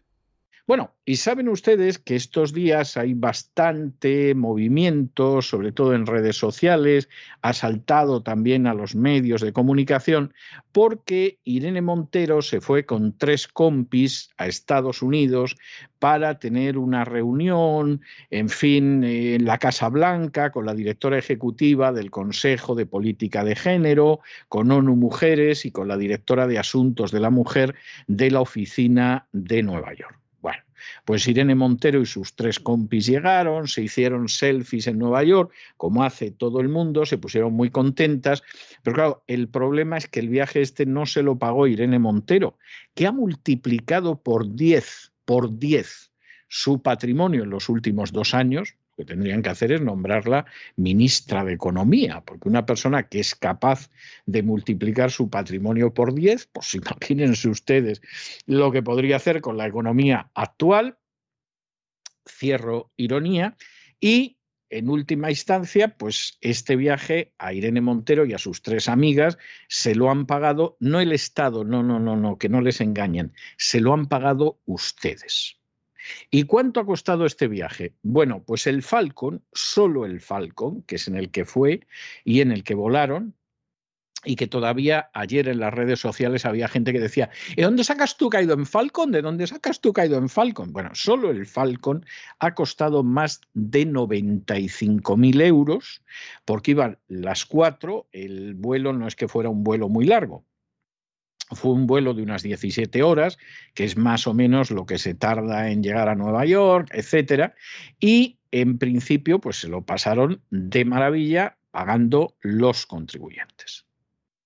Bueno, 0.66 0.94
y 1.04 1.18
saben 1.18 1.50
ustedes 1.50 2.00
que 2.00 2.16
estos 2.16 2.54
días 2.54 2.96
hay 2.96 3.14
bastante 3.14 4.34
movimiento, 4.34 5.42
sobre 5.42 5.74
todo 5.74 5.94
en 5.94 6.06
redes 6.06 6.38
sociales, 6.38 7.10
ha 7.42 7.52
saltado 7.52 8.24
también 8.24 8.66
a 8.66 8.74
los 8.74 8.96
medios 8.96 9.42
de 9.42 9.52
comunicación, 9.52 10.34
porque 10.72 11.38
Irene 11.44 11.82
Montero 11.82 12.42
se 12.42 12.62
fue 12.62 12.86
con 12.86 13.18
tres 13.18 13.50
compis 13.50 14.30
a 14.38 14.48
Estados 14.48 15.02
Unidos 15.02 15.58
para 16.00 16.40
tener 16.40 16.78
una 16.78 17.04
reunión, 17.04 18.00
en 18.30 18.48
fin, 18.48 19.04
en 19.04 19.44
la 19.44 19.58
Casa 19.58 19.90
Blanca 19.90 20.54
con 20.54 20.66
la 20.66 20.74
directora 20.74 21.18
ejecutiva 21.18 21.92
del 21.92 22.10
Consejo 22.10 22.74
de 22.74 22.86
Política 22.86 23.44
de 23.44 23.58
Género, 23.58 24.22
con 24.48 24.72
ONU 24.72 24.96
Mujeres 24.96 25.66
y 25.66 25.72
con 25.72 25.90
la 25.90 25.98
directora 25.98 26.48
de 26.48 26.58
Asuntos 26.58 27.12
de 27.12 27.20
la 27.20 27.32
Mujer 27.32 27.76
de 28.08 28.32
la 28.32 28.40
Oficina 28.40 29.28
de 29.34 29.62
Nueva 29.62 29.94
York. 29.94 30.23
Pues 31.06 31.28
Irene 31.28 31.56
Montero 31.56 32.02
y 32.02 32.06
sus 32.06 32.36
tres 32.36 32.60
compis 32.60 33.06
llegaron, 33.08 33.68
se 33.68 33.82
hicieron 33.82 34.30
selfies 34.30 34.88
en 34.88 34.98
Nueva 34.98 35.24
York, 35.24 35.52
como 35.76 36.04
hace 36.04 36.32
todo 36.32 36.62
el 36.62 36.70
mundo, 36.70 37.06
se 37.06 37.18
pusieron 37.18 37.54
muy 37.54 37.70
contentas, 37.70 38.42
pero 38.84 38.96
claro, 38.96 39.24
el 39.28 39.50
problema 39.50 39.98
es 39.98 40.08
que 40.08 40.22
el 40.22 40.30
viaje 40.30 40.62
este 40.62 40.86
no 40.86 41.06
se 41.06 41.24
lo 41.24 41.38
pagó 41.38 41.68
Irene 41.68 42.00
Montero, 42.00 42.58
que 42.94 43.06
ha 43.06 43.12
multiplicado 43.12 44.22
por 44.22 44.56
10, 44.56 45.12
por 45.26 45.58
10 45.60 46.12
su 46.48 46.84
patrimonio 46.84 47.44
en 47.44 47.50
los 47.50 47.68
últimos 47.68 48.12
dos 48.12 48.36
años, 48.36 48.76
que 48.96 49.06
tendrían 49.06 49.42
que 49.42 49.50
hacer 49.50 49.72
es 49.72 49.82
nombrarla 49.82 50.46
ministra 50.76 51.44
de 51.44 51.54
Economía, 51.54 52.22
porque 52.22 52.50
una 52.50 52.66
persona 52.66 53.08
que 53.08 53.20
es 53.20 53.36
capaz 53.36 53.90
de 54.26 54.44
multiplicar 54.44 55.12
su 55.12 55.30
patrimonio 55.30 55.94
por 55.94 56.14
10, 56.14 56.48
pues 56.48 56.76
imagínense 56.76 57.50
ustedes 57.50 58.02
lo 58.46 58.72
que 58.72 58.84
podría 58.84 59.18
hacer 59.18 59.42
con 59.42 59.58
la 59.58 59.68
economía 59.68 60.30
actual. 60.34 60.98
Cierro 62.28 62.92
ironía. 62.96 63.58
Y 64.00 64.38
en 64.70 64.90
última 64.90 65.30
instancia, 65.30 65.96
pues 65.98 66.38
este 66.42 66.76
viaje 66.76 67.34
a 67.38 67.54
Irene 67.54 67.82
Montero 67.82 68.26
y 68.26 68.34
a 68.34 68.40
sus 68.40 68.62
tres 68.62 68.90
amigas 68.90 69.38
se 69.68 69.94
lo 69.94 70.10
han 70.10 70.26
pagado, 70.26 70.78
no 70.80 71.00
el 71.00 71.12
Estado, 71.12 71.64
no, 71.64 71.84
no, 71.84 72.00
no, 72.00 72.16
no, 72.16 72.38
que 72.38 72.50
no 72.50 72.60
les 72.60 72.82
engañen, 72.82 73.34
se 73.58 73.82
lo 73.82 73.94
han 73.94 74.08
pagado 74.08 74.60
ustedes. 74.66 75.63
¿Y 76.30 76.44
cuánto 76.44 76.80
ha 76.80 76.86
costado 76.86 77.26
este 77.26 77.48
viaje? 77.48 77.94
Bueno, 78.02 78.44
pues 78.44 78.68
el 78.68 78.84
Falcon, 78.84 79.44
solo 79.54 80.06
el 80.06 80.22
Falcon, 80.22 80.82
que 80.84 80.96
es 80.96 81.08
en 81.08 81.16
el 81.16 81.32
que 81.32 81.46
fue 81.46 81.88
y 82.24 82.42
en 82.42 82.52
el 82.52 82.64
que 82.64 82.76
volaron, 82.76 83.36
y 84.26 84.36
que 84.36 84.48
todavía 84.48 85.10
ayer 85.14 85.48
en 85.48 85.60
las 85.60 85.74
redes 85.74 86.00
sociales 86.00 86.46
había 86.46 86.68
gente 86.68 86.94
que 86.94 87.00
decía, 87.00 87.30
¿de 87.56 87.64
dónde 87.64 87.84
sacas 87.84 88.18
tú 88.18 88.30
caído 88.30 88.54
en 88.54 88.66
Falcon? 88.66 89.12
¿De 89.12 89.22
dónde 89.22 89.48
sacas 89.48 89.82
tú 89.82 89.94
caído 89.94 90.18
en 90.18 90.30
Falcon? 90.30 90.72
Bueno, 90.72 90.92
solo 90.94 91.30
el 91.30 91.46
Falcon 91.46 92.06
ha 92.40 92.54
costado 92.54 93.04
más 93.04 93.42
de 93.54 93.86
95.000 93.86 95.42
euros, 95.42 96.02
porque 96.46 96.72
iban 96.72 97.00
las 97.08 97.46
cuatro, 97.46 98.08
el 98.12 98.54
vuelo 98.54 98.94
no 98.94 99.08
es 99.08 99.16
que 99.16 99.28
fuera 99.28 99.50
un 99.50 99.64
vuelo 99.64 99.90
muy 99.90 100.06
largo, 100.06 100.46
fue 101.52 101.74
un 101.74 101.88
vuelo 101.88 102.14
de 102.14 102.24
unas 102.24 102.44
17 102.44 103.04
horas, 103.04 103.38
que 103.74 103.84
es 103.84 103.98
más 103.98 104.28
o 104.28 104.34
menos 104.34 104.72
lo 104.72 104.86
que 104.86 104.98
se 104.98 105.14
tarda 105.14 105.70
en 105.70 105.84
llegar 105.84 106.10
a 106.10 106.16
Nueva 106.16 106.46
York, 106.46 106.90
etcétera, 106.94 107.56
y 108.00 108.40
en 108.52 108.78
principio 108.78 109.40
pues 109.40 109.58
se 109.58 109.68
lo 109.68 109.82
pasaron 109.84 110.42
de 110.50 110.86
maravilla 110.86 111.58
pagando 111.72 112.36
los 112.42 112.86
contribuyentes. 112.86 113.86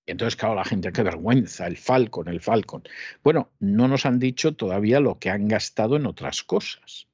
Y 0.06 0.12
entonces, 0.12 0.36
claro, 0.36 0.54
la 0.54 0.64
gente, 0.64 0.90
qué 0.90 1.02
vergüenza, 1.02 1.66
el 1.66 1.76
Falcon, 1.76 2.28
el 2.28 2.40
Falcon. 2.40 2.82
Bueno, 3.22 3.50
no 3.60 3.88
nos 3.88 4.06
han 4.06 4.18
dicho 4.18 4.54
todavía 4.54 5.00
lo 5.00 5.18
que 5.18 5.28
han 5.28 5.48
gastado 5.48 5.96
en 5.96 6.06
otras 6.06 6.42
cosas. 6.42 7.08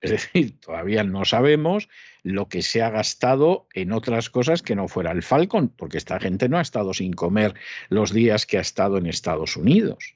Es 0.00 0.10
decir, 0.10 0.58
todavía 0.64 1.04
no 1.04 1.24
sabemos 1.24 1.88
lo 2.22 2.48
que 2.48 2.62
se 2.62 2.82
ha 2.82 2.90
gastado 2.90 3.66
en 3.72 3.92
otras 3.92 4.30
cosas 4.30 4.62
que 4.62 4.76
no 4.76 4.88
fuera 4.88 5.12
el 5.12 5.22
Falcon, 5.22 5.68
porque 5.68 5.98
esta 5.98 6.20
gente 6.20 6.48
no 6.48 6.58
ha 6.58 6.62
estado 6.62 6.94
sin 6.94 7.12
comer 7.12 7.54
los 7.88 8.12
días 8.12 8.46
que 8.46 8.58
ha 8.58 8.62
estado 8.62 8.98
en 8.98 9.06
Estados 9.06 9.56
Unidos. 9.56 10.14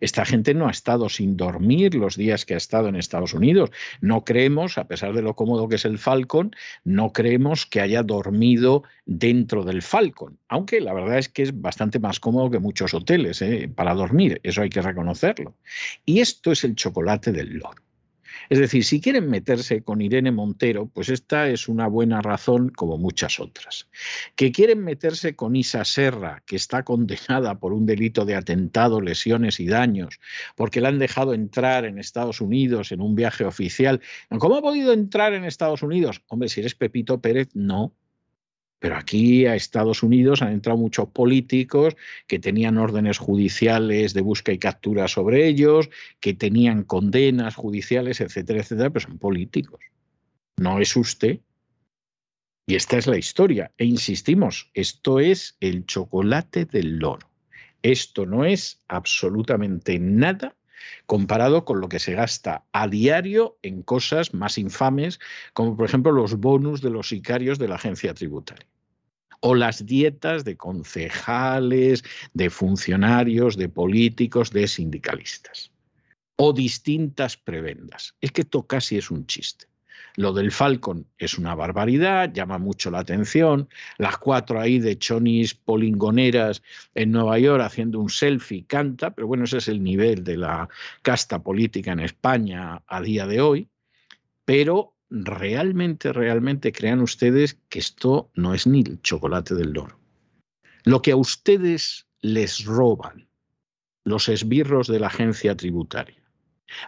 Esta 0.00 0.24
gente 0.24 0.54
no 0.54 0.66
ha 0.66 0.70
estado 0.70 1.08
sin 1.08 1.36
dormir 1.36 1.94
los 1.94 2.16
días 2.16 2.44
que 2.44 2.54
ha 2.54 2.58
estado 2.58 2.88
en 2.88 2.96
Estados 2.96 3.32
Unidos. 3.32 3.70
No 4.00 4.24
creemos, 4.24 4.76
a 4.76 4.86
pesar 4.86 5.14
de 5.14 5.22
lo 5.22 5.34
cómodo 5.34 5.68
que 5.68 5.76
es 5.76 5.84
el 5.84 5.98
Falcon, 5.98 6.54
no 6.84 7.12
creemos 7.12 7.66
que 7.66 7.80
haya 7.80 8.02
dormido 8.02 8.82
dentro 9.06 9.64
del 9.64 9.82
Falcon, 9.82 10.38
aunque 10.48 10.80
la 10.80 10.92
verdad 10.92 11.18
es 11.18 11.28
que 11.28 11.42
es 11.42 11.60
bastante 11.60 11.98
más 11.98 12.20
cómodo 12.20 12.50
que 12.50 12.58
muchos 12.58 12.92
hoteles 12.92 13.40
¿eh? 13.42 13.70
para 13.74 13.94
dormir, 13.94 14.40
eso 14.42 14.62
hay 14.62 14.68
que 14.68 14.82
reconocerlo. 14.82 15.54
Y 16.04 16.20
esto 16.20 16.52
es 16.52 16.64
el 16.64 16.74
chocolate 16.74 17.32
del 17.32 17.58
loro. 17.58 17.83
Es 18.48 18.58
decir, 18.58 18.84
si 18.84 19.00
quieren 19.00 19.28
meterse 19.28 19.82
con 19.82 20.00
Irene 20.00 20.32
Montero, 20.32 20.86
pues 20.86 21.08
esta 21.08 21.48
es 21.48 21.68
una 21.68 21.86
buena 21.86 22.20
razón 22.20 22.70
como 22.70 22.98
muchas 22.98 23.40
otras. 23.40 23.88
Que 24.36 24.52
quieren 24.52 24.84
meterse 24.84 25.34
con 25.36 25.56
Isa 25.56 25.84
Serra, 25.84 26.42
que 26.46 26.56
está 26.56 26.82
condenada 26.82 27.58
por 27.58 27.72
un 27.72 27.86
delito 27.86 28.24
de 28.24 28.36
atentado, 28.36 29.00
lesiones 29.00 29.60
y 29.60 29.66
daños, 29.66 30.20
porque 30.56 30.80
la 30.80 30.88
han 30.88 30.98
dejado 30.98 31.34
entrar 31.34 31.84
en 31.84 31.98
Estados 31.98 32.40
Unidos 32.40 32.92
en 32.92 33.00
un 33.00 33.14
viaje 33.14 33.44
oficial. 33.44 34.00
¿Cómo 34.38 34.56
ha 34.56 34.62
podido 34.62 34.92
entrar 34.92 35.32
en 35.34 35.44
Estados 35.44 35.82
Unidos? 35.82 36.22
Hombre, 36.28 36.48
si 36.48 36.60
eres 36.60 36.74
Pepito 36.74 37.20
Pérez, 37.20 37.48
no. 37.54 37.92
Pero 38.84 38.98
aquí 38.98 39.46
a 39.46 39.54
Estados 39.54 40.02
Unidos 40.02 40.42
han 40.42 40.52
entrado 40.52 40.76
muchos 40.76 41.08
políticos 41.08 41.96
que 42.26 42.38
tenían 42.38 42.76
órdenes 42.76 43.16
judiciales 43.16 44.12
de 44.12 44.20
busca 44.20 44.52
y 44.52 44.58
captura 44.58 45.08
sobre 45.08 45.48
ellos, 45.48 45.88
que 46.20 46.34
tenían 46.34 46.82
condenas 46.82 47.54
judiciales, 47.54 48.20
etcétera, 48.20 48.60
etcétera, 48.60 48.90
pero 48.90 49.06
son 49.06 49.16
políticos. 49.16 49.80
No 50.58 50.80
es 50.80 50.94
usted. 50.96 51.40
Y 52.66 52.74
esta 52.74 52.98
es 52.98 53.06
la 53.06 53.16
historia. 53.16 53.72
E 53.78 53.86
insistimos, 53.86 54.70
esto 54.74 55.18
es 55.18 55.56
el 55.60 55.86
chocolate 55.86 56.66
del 56.66 56.98
loro. 56.98 57.30
Esto 57.80 58.26
no 58.26 58.44
es 58.44 58.84
absolutamente 58.88 59.98
nada 59.98 60.56
comparado 61.06 61.64
con 61.64 61.80
lo 61.80 61.88
que 61.88 62.00
se 62.00 62.12
gasta 62.12 62.66
a 62.72 62.86
diario 62.86 63.56
en 63.62 63.82
cosas 63.82 64.34
más 64.34 64.58
infames, 64.58 65.20
como 65.54 65.74
por 65.74 65.86
ejemplo 65.86 66.12
los 66.12 66.34
bonus 66.34 66.82
de 66.82 66.90
los 66.90 67.08
sicarios 67.08 67.58
de 67.58 67.68
la 67.68 67.76
agencia 67.76 68.12
tributaria 68.12 68.73
o 69.46 69.54
las 69.54 69.84
dietas 69.84 70.42
de 70.46 70.56
concejales, 70.56 72.02
de 72.32 72.48
funcionarios, 72.48 73.58
de 73.58 73.68
políticos, 73.68 74.50
de 74.50 74.66
sindicalistas, 74.66 75.70
o 76.36 76.54
distintas 76.54 77.36
prebendas. 77.36 78.14
Es 78.22 78.32
que 78.32 78.40
esto 78.40 78.66
casi 78.66 78.96
es 78.96 79.10
un 79.10 79.26
chiste. 79.26 79.66
Lo 80.16 80.32
del 80.32 80.50
Falcon 80.50 81.06
es 81.18 81.36
una 81.36 81.54
barbaridad, 81.54 82.32
llama 82.32 82.56
mucho 82.56 82.90
la 82.90 83.00
atención. 83.00 83.68
Las 83.98 84.16
cuatro 84.16 84.58
ahí 84.58 84.78
de 84.78 84.96
chonis 84.96 85.54
polingoneras 85.54 86.62
en 86.94 87.12
Nueva 87.12 87.38
York 87.38 87.62
haciendo 87.62 88.00
un 88.00 88.08
selfie 88.08 88.64
canta, 88.64 89.10
pero 89.14 89.26
bueno, 89.26 89.44
ese 89.44 89.58
es 89.58 89.68
el 89.68 89.82
nivel 89.82 90.24
de 90.24 90.38
la 90.38 90.70
casta 91.02 91.42
política 91.42 91.92
en 91.92 92.00
España 92.00 92.82
a 92.86 93.02
día 93.02 93.26
de 93.26 93.42
hoy. 93.42 93.68
Pero 94.46 94.93
realmente, 95.14 96.12
realmente 96.12 96.72
crean 96.72 97.00
ustedes 97.00 97.60
que 97.68 97.78
esto 97.78 98.30
no 98.34 98.52
es 98.52 98.66
ni 98.66 98.80
el 98.80 99.00
chocolate 99.00 99.54
del 99.54 99.72
loro. 99.72 99.98
Lo 100.82 101.02
que 101.02 101.12
a 101.12 101.16
ustedes 101.16 102.08
les 102.20 102.64
roban 102.64 103.28
los 104.02 104.28
esbirros 104.28 104.88
de 104.88 104.98
la 104.98 105.06
agencia 105.06 105.56
tributaria 105.56 106.20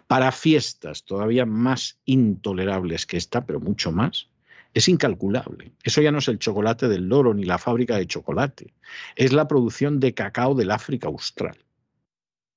para 0.09 0.33
fiestas 0.33 1.05
todavía 1.05 1.47
más 1.47 2.01
intolerables 2.05 3.07
que 3.07 3.17
esta, 3.17 3.47
pero 3.47 3.61
mucho 3.61 3.93
más, 3.93 4.29
es 4.75 4.89
incalculable. 4.89 5.73
Eso 5.85 6.03
ya 6.03 6.11
no 6.11 6.19
es 6.19 6.29
el 6.29 6.39
chocolate 6.39 6.89
del 6.89 7.09
loro 7.09 7.33
ni 7.33 7.45
la 7.45 7.59
fábrica 7.59 7.97
de 7.97 8.07
chocolate, 8.07 8.75
es 9.15 9.33
la 9.33 9.47
producción 9.47 10.01
de 10.01 10.15
cacao 10.15 10.55
del 10.55 10.73
África 10.73 11.07
Austral. 11.09 11.57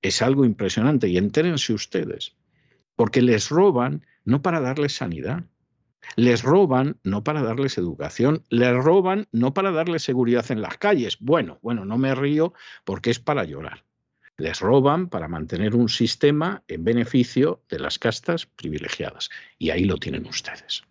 Es 0.01 0.21
algo 0.21 0.45
impresionante 0.45 1.08
y 1.08 1.17
entérense 1.17 1.73
ustedes, 1.73 2.36
porque 2.95 3.21
les 3.21 3.49
roban 3.49 4.05
no 4.25 4.41
para 4.41 4.60
darles 4.60 4.95
sanidad, 4.95 5.43
les 6.16 6.44
roban 6.44 6.98
no 7.04 7.24
para 7.24 7.42
darles 7.42 7.78
educación, 7.78 8.44
les 8.50 8.74
roban 8.74 9.28
no 9.32 9.54
para 9.54 9.72
darles 9.72 10.04
seguridad 10.04 10.50
en 10.50 10.62
las 10.62 10.78
calles. 10.78 11.18
Bueno, 11.20 11.60
bueno, 11.62 11.86
no 11.86 11.98
me 11.98 12.16
río 12.16 12.54
porque 12.84 13.12
es 13.12 13.20
para 13.20 13.44
llorar. 13.44 13.84
Les 14.38 14.60
roban 14.60 15.10
para 15.10 15.28
mantener 15.28 15.76
un 15.76 15.90
sistema 15.90 16.64
en 16.68 16.84
beneficio 16.84 17.62
de 17.70 17.80
las 17.80 18.00
castas 18.00 18.46
privilegiadas. 18.46 19.30
Y 19.58 19.70
ahí 19.70 19.84
lo 19.84 19.98
tienen 19.98 20.26
ustedes. 20.28 20.84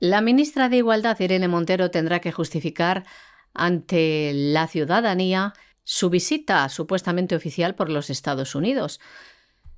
La 0.00 0.20
ministra 0.20 0.68
de 0.68 0.78
Igualdad, 0.78 1.18
Irene 1.20 1.48
Montero, 1.48 1.90
tendrá 1.90 2.20
que 2.20 2.32
justificar 2.32 3.04
ante 3.54 4.32
la 4.34 4.66
ciudadanía 4.66 5.54
su 5.84 6.10
visita 6.10 6.68
supuestamente 6.68 7.34
oficial 7.34 7.74
por 7.74 7.88
los 7.88 8.10
Estados 8.10 8.54
Unidos, 8.54 9.00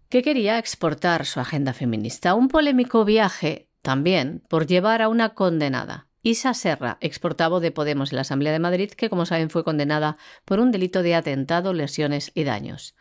que 0.08 0.22
quería 0.22 0.58
exportar 0.58 1.26
su 1.26 1.40
agenda 1.40 1.72
feminista. 1.72 2.34
Un 2.34 2.48
polémico 2.48 3.04
viaje 3.04 3.68
también 3.84 4.42
por 4.48 4.66
llevar 4.66 5.02
a 5.02 5.08
una 5.08 5.34
condenada, 5.34 6.08
Isa 6.22 6.54
Serra, 6.54 6.96
exportavo 7.02 7.60
de 7.60 7.70
Podemos 7.70 8.12
en 8.12 8.16
la 8.16 8.22
Asamblea 8.22 8.50
de 8.50 8.58
Madrid, 8.58 8.90
que 8.90 9.10
como 9.10 9.26
saben 9.26 9.50
fue 9.50 9.62
condenada 9.62 10.16
por 10.46 10.58
un 10.58 10.72
delito 10.72 11.02
de 11.02 11.14
atentado, 11.14 11.74
lesiones 11.74 12.32
y 12.34 12.44
daños. 12.44 12.96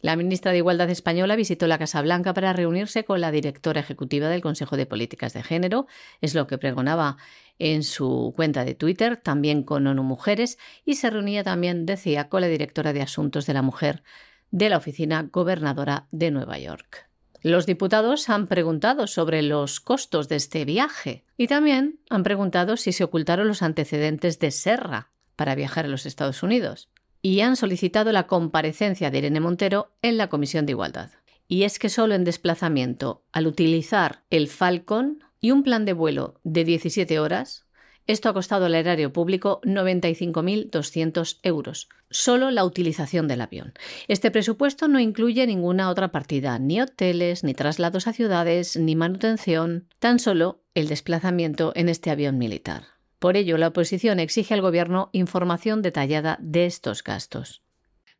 La 0.00 0.16
ministra 0.16 0.50
de 0.50 0.58
Igualdad 0.58 0.88
española 0.88 1.36
visitó 1.36 1.66
la 1.66 1.76
Casa 1.76 2.00
Blanca 2.00 2.32
para 2.32 2.54
reunirse 2.54 3.04
con 3.04 3.20
la 3.20 3.30
directora 3.30 3.80
ejecutiva 3.80 4.28
del 4.28 4.40
Consejo 4.40 4.78
de 4.78 4.86
Políticas 4.86 5.34
de 5.34 5.42
Género, 5.42 5.86
es 6.22 6.34
lo 6.34 6.46
que 6.46 6.56
pregonaba 6.56 7.18
en 7.58 7.82
su 7.82 8.32
cuenta 8.34 8.64
de 8.64 8.74
Twitter, 8.74 9.18
también 9.18 9.62
con 9.62 9.86
ONU 9.86 10.02
Mujeres, 10.02 10.58
y 10.86 10.94
se 10.94 11.10
reunía 11.10 11.44
también, 11.44 11.84
decía, 11.84 12.30
con 12.30 12.40
la 12.40 12.48
directora 12.48 12.94
de 12.94 13.02
Asuntos 13.02 13.44
de 13.44 13.52
la 13.52 13.60
Mujer 13.60 14.02
de 14.50 14.70
la 14.70 14.78
Oficina 14.78 15.28
Gobernadora 15.30 16.08
de 16.10 16.30
Nueva 16.30 16.58
York. 16.58 17.11
Los 17.42 17.66
diputados 17.66 18.28
han 18.28 18.46
preguntado 18.46 19.08
sobre 19.08 19.42
los 19.42 19.80
costos 19.80 20.28
de 20.28 20.36
este 20.36 20.64
viaje 20.64 21.24
y 21.36 21.48
también 21.48 21.98
han 22.08 22.22
preguntado 22.22 22.76
si 22.76 22.92
se 22.92 23.02
ocultaron 23.02 23.48
los 23.48 23.62
antecedentes 23.62 24.38
de 24.38 24.52
Serra 24.52 25.10
para 25.34 25.56
viajar 25.56 25.86
a 25.86 25.88
los 25.88 26.06
Estados 26.06 26.44
Unidos 26.44 26.88
y 27.20 27.40
han 27.40 27.56
solicitado 27.56 28.12
la 28.12 28.28
comparecencia 28.28 29.10
de 29.10 29.18
Irene 29.18 29.40
Montero 29.40 29.90
en 30.02 30.18
la 30.18 30.28
Comisión 30.28 30.66
de 30.66 30.72
Igualdad. 30.72 31.10
Y 31.48 31.64
es 31.64 31.80
que 31.80 31.88
solo 31.88 32.14
en 32.14 32.24
desplazamiento, 32.24 33.24
al 33.32 33.48
utilizar 33.48 34.22
el 34.30 34.46
Falcon 34.48 35.24
y 35.40 35.50
un 35.50 35.64
plan 35.64 35.84
de 35.84 35.92
vuelo 35.92 36.40
de 36.44 36.64
17 36.64 37.18
horas, 37.18 37.66
esto 38.06 38.28
ha 38.28 38.32
costado 38.32 38.66
al 38.66 38.74
erario 38.74 39.12
público 39.12 39.60
95.200 39.64 41.38
euros, 41.42 41.88
solo 42.10 42.50
la 42.50 42.64
utilización 42.64 43.28
del 43.28 43.40
avión. 43.40 43.72
Este 44.08 44.30
presupuesto 44.30 44.88
no 44.88 45.00
incluye 45.00 45.46
ninguna 45.46 45.88
otra 45.88 46.12
partida, 46.12 46.58
ni 46.58 46.80
hoteles, 46.80 47.44
ni 47.44 47.54
traslados 47.54 48.06
a 48.06 48.12
ciudades, 48.12 48.76
ni 48.76 48.96
manutención, 48.96 49.88
tan 49.98 50.18
solo 50.18 50.62
el 50.74 50.88
desplazamiento 50.88 51.72
en 51.74 51.88
este 51.88 52.10
avión 52.10 52.38
militar. 52.38 52.84
Por 53.18 53.36
ello, 53.36 53.56
la 53.56 53.68
oposición 53.68 54.18
exige 54.18 54.54
al 54.54 54.62
Gobierno 54.62 55.08
información 55.12 55.80
detallada 55.80 56.38
de 56.40 56.66
estos 56.66 57.04
gastos. 57.04 57.62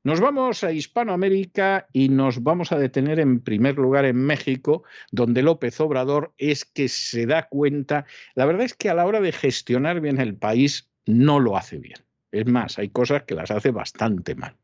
Nos 0.05 0.19
vamos 0.19 0.65
a 0.65 0.73
Hispanoamérica 0.73 1.87
y 1.93 2.09
nos 2.09 2.43
vamos 2.43 2.73
a 2.73 2.79
detener 2.79 3.21
en 3.21 3.39
primer 3.39 3.77
lugar 3.77 4.05
en 4.05 4.17
México, 4.17 4.83
donde 5.13 5.45
López 5.45 5.81
Obrador 5.81 6.35
es 6.39 6.65
que 6.65 6.89
se 6.89 7.25
da 7.25 7.49
cuenta, 7.49 8.05
la 8.35 8.45
verdad 8.45 8.65
es 8.65 8.75
que 8.75 8.91
a 8.91 8.95
la 8.95 9.07
hora 9.07 9.21
de 9.21 9.31
gestionar 9.31 10.01
bien 10.01 10.21
el 10.21 10.35
país 10.35 10.91
no 11.07 11.39
lo 11.39 11.57
hace 11.57 11.79
bien. 11.79 12.01
Es 12.33 12.47
más, 12.47 12.81
hay 12.81 12.89
cosas 12.89 13.23
que 13.23 13.37
las 13.37 13.53
hace 13.53 13.71
bastante 13.71 14.35
mal. 14.35 14.57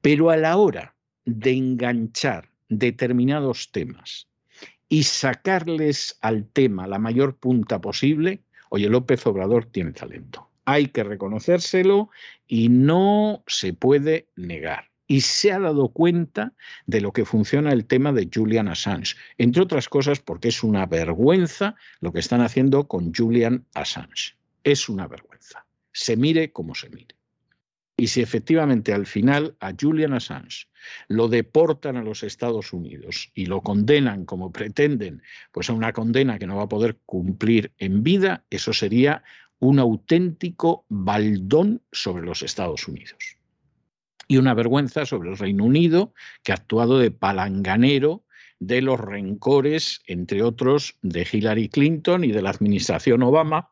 Pero 0.00 0.30
a 0.30 0.36
la 0.36 0.56
hora 0.56 0.96
de 1.24 1.52
enganchar 1.52 2.48
determinados 2.68 3.70
temas 3.70 4.26
y 4.88 5.04
sacarles 5.04 6.18
al 6.22 6.48
tema 6.48 6.88
la 6.88 6.98
mayor 6.98 7.36
punta 7.36 7.80
posible, 7.80 8.40
oye, 8.68 8.88
López 8.88 9.24
Obrador 9.28 9.66
tiene 9.66 9.92
talento 9.92 10.51
hay 10.64 10.88
que 10.88 11.04
reconocérselo 11.04 12.10
y 12.46 12.68
no 12.68 13.42
se 13.46 13.72
puede 13.72 14.28
negar. 14.36 14.90
Y 15.06 15.22
se 15.22 15.52
ha 15.52 15.58
dado 15.58 15.88
cuenta 15.88 16.54
de 16.86 17.00
lo 17.00 17.12
que 17.12 17.24
funciona 17.24 17.72
el 17.72 17.84
tema 17.86 18.12
de 18.12 18.30
Julian 18.32 18.68
Assange, 18.68 19.16
entre 19.36 19.62
otras 19.62 19.88
cosas 19.88 20.20
porque 20.20 20.48
es 20.48 20.62
una 20.62 20.86
vergüenza 20.86 21.74
lo 22.00 22.12
que 22.12 22.20
están 22.20 22.40
haciendo 22.40 22.88
con 22.88 23.12
Julian 23.14 23.66
Assange. 23.74 24.36
Es 24.64 24.88
una 24.88 25.08
vergüenza. 25.08 25.66
Se 25.92 26.16
mire 26.16 26.52
como 26.52 26.74
se 26.74 26.88
mire. 26.88 27.16
Y 27.96 28.06
si 28.08 28.22
efectivamente 28.22 28.92
al 28.92 29.06
final 29.06 29.54
a 29.60 29.72
Julian 29.78 30.14
Assange 30.14 30.66
lo 31.08 31.28
deportan 31.28 31.96
a 31.96 32.02
los 32.02 32.22
Estados 32.22 32.72
Unidos 32.72 33.30
y 33.34 33.46
lo 33.46 33.60
condenan 33.60 34.24
como 34.24 34.50
pretenden, 34.50 35.22
pues 35.52 35.68
a 35.68 35.74
una 35.74 35.92
condena 35.92 36.38
que 36.38 36.46
no 36.46 36.56
va 36.56 36.64
a 36.64 36.68
poder 36.68 36.98
cumplir 37.04 37.72
en 37.78 38.02
vida, 38.02 38.44
eso 38.50 38.72
sería 38.72 39.22
un 39.62 39.78
auténtico 39.78 40.84
baldón 40.88 41.82
sobre 41.92 42.26
los 42.26 42.42
Estados 42.42 42.88
Unidos. 42.88 43.38
Y 44.26 44.38
una 44.38 44.54
vergüenza 44.54 45.06
sobre 45.06 45.30
el 45.30 45.38
Reino 45.38 45.64
Unido, 45.64 46.14
que 46.42 46.50
ha 46.50 46.56
actuado 46.56 46.98
de 46.98 47.12
palanganero 47.12 48.24
de 48.58 48.82
los 48.82 48.98
rencores, 48.98 50.02
entre 50.08 50.42
otros, 50.42 50.96
de 51.02 51.28
Hillary 51.30 51.68
Clinton 51.68 52.24
y 52.24 52.32
de 52.32 52.42
la 52.42 52.50
administración 52.50 53.22
Obama, 53.22 53.70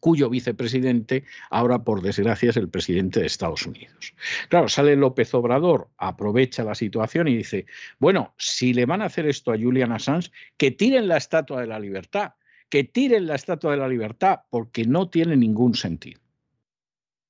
cuyo 0.00 0.30
vicepresidente 0.30 1.24
ahora, 1.50 1.84
por 1.84 2.00
desgracia, 2.00 2.48
es 2.48 2.56
el 2.56 2.70
presidente 2.70 3.20
de 3.20 3.26
Estados 3.26 3.66
Unidos. 3.66 4.14
Claro, 4.48 4.70
sale 4.70 4.96
López 4.96 5.34
Obrador, 5.34 5.90
aprovecha 5.98 6.64
la 6.64 6.74
situación 6.74 7.28
y 7.28 7.36
dice, 7.36 7.66
bueno, 7.98 8.32
si 8.38 8.72
le 8.72 8.86
van 8.86 9.02
a 9.02 9.06
hacer 9.06 9.26
esto 9.26 9.52
a 9.52 9.58
Julian 9.58 9.92
Assange, 9.92 10.30
que 10.56 10.70
tiren 10.70 11.06
la 11.06 11.18
Estatua 11.18 11.60
de 11.60 11.66
la 11.66 11.78
Libertad, 11.78 12.32
que 12.70 12.84
tiren 12.84 13.26
la 13.26 13.34
Estatua 13.34 13.72
de 13.72 13.78
la 13.78 13.88
Libertad 13.88 14.40
porque 14.48 14.84
no 14.84 15.10
tiene 15.10 15.36
ningún 15.36 15.74
sentido. 15.74 16.20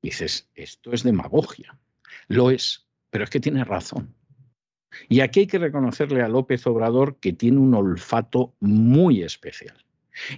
Dices, 0.03 0.49
esto 0.55 0.93
es 0.93 1.03
demagogia. 1.03 1.77
Lo 2.29 2.51
es, 2.51 2.87
pero 3.11 3.25
es 3.25 3.31
que 3.31 3.41
tiene 3.41 3.65
razón. 3.65 4.15
Y 5.09 5.21
aquí 5.21 5.41
hay 5.41 5.47
que 5.47 5.59
reconocerle 5.59 6.23
a 6.23 6.29
López 6.29 6.67
Obrador 6.67 7.19
que 7.19 7.33
tiene 7.33 7.59
un 7.59 7.75
olfato 7.75 8.55
muy 8.61 9.23
especial. 9.23 9.85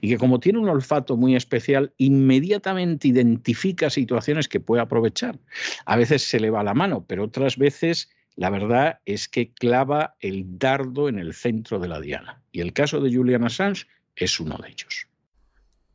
Y 0.00 0.08
que 0.10 0.18
como 0.18 0.38
tiene 0.38 0.58
un 0.58 0.68
olfato 0.68 1.16
muy 1.16 1.34
especial, 1.34 1.92
inmediatamente 1.96 3.08
identifica 3.08 3.90
situaciones 3.90 4.48
que 4.48 4.60
puede 4.60 4.82
aprovechar. 4.82 5.38
A 5.86 5.96
veces 5.96 6.22
se 6.22 6.38
le 6.38 6.50
va 6.50 6.62
la 6.62 6.74
mano, 6.74 7.04
pero 7.06 7.24
otras 7.24 7.56
veces 7.56 8.10
la 8.36 8.50
verdad 8.50 9.00
es 9.04 9.28
que 9.28 9.52
clava 9.52 10.16
el 10.20 10.58
dardo 10.58 11.08
en 11.08 11.18
el 11.18 11.34
centro 11.34 11.78
de 11.78 11.88
la 11.88 12.00
diana. 12.00 12.42
Y 12.52 12.60
el 12.60 12.72
caso 12.72 13.00
de 13.00 13.12
Julian 13.12 13.44
Assange 13.44 13.86
es 14.16 14.40
uno 14.40 14.58
de 14.58 14.70
ellos. 14.70 15.06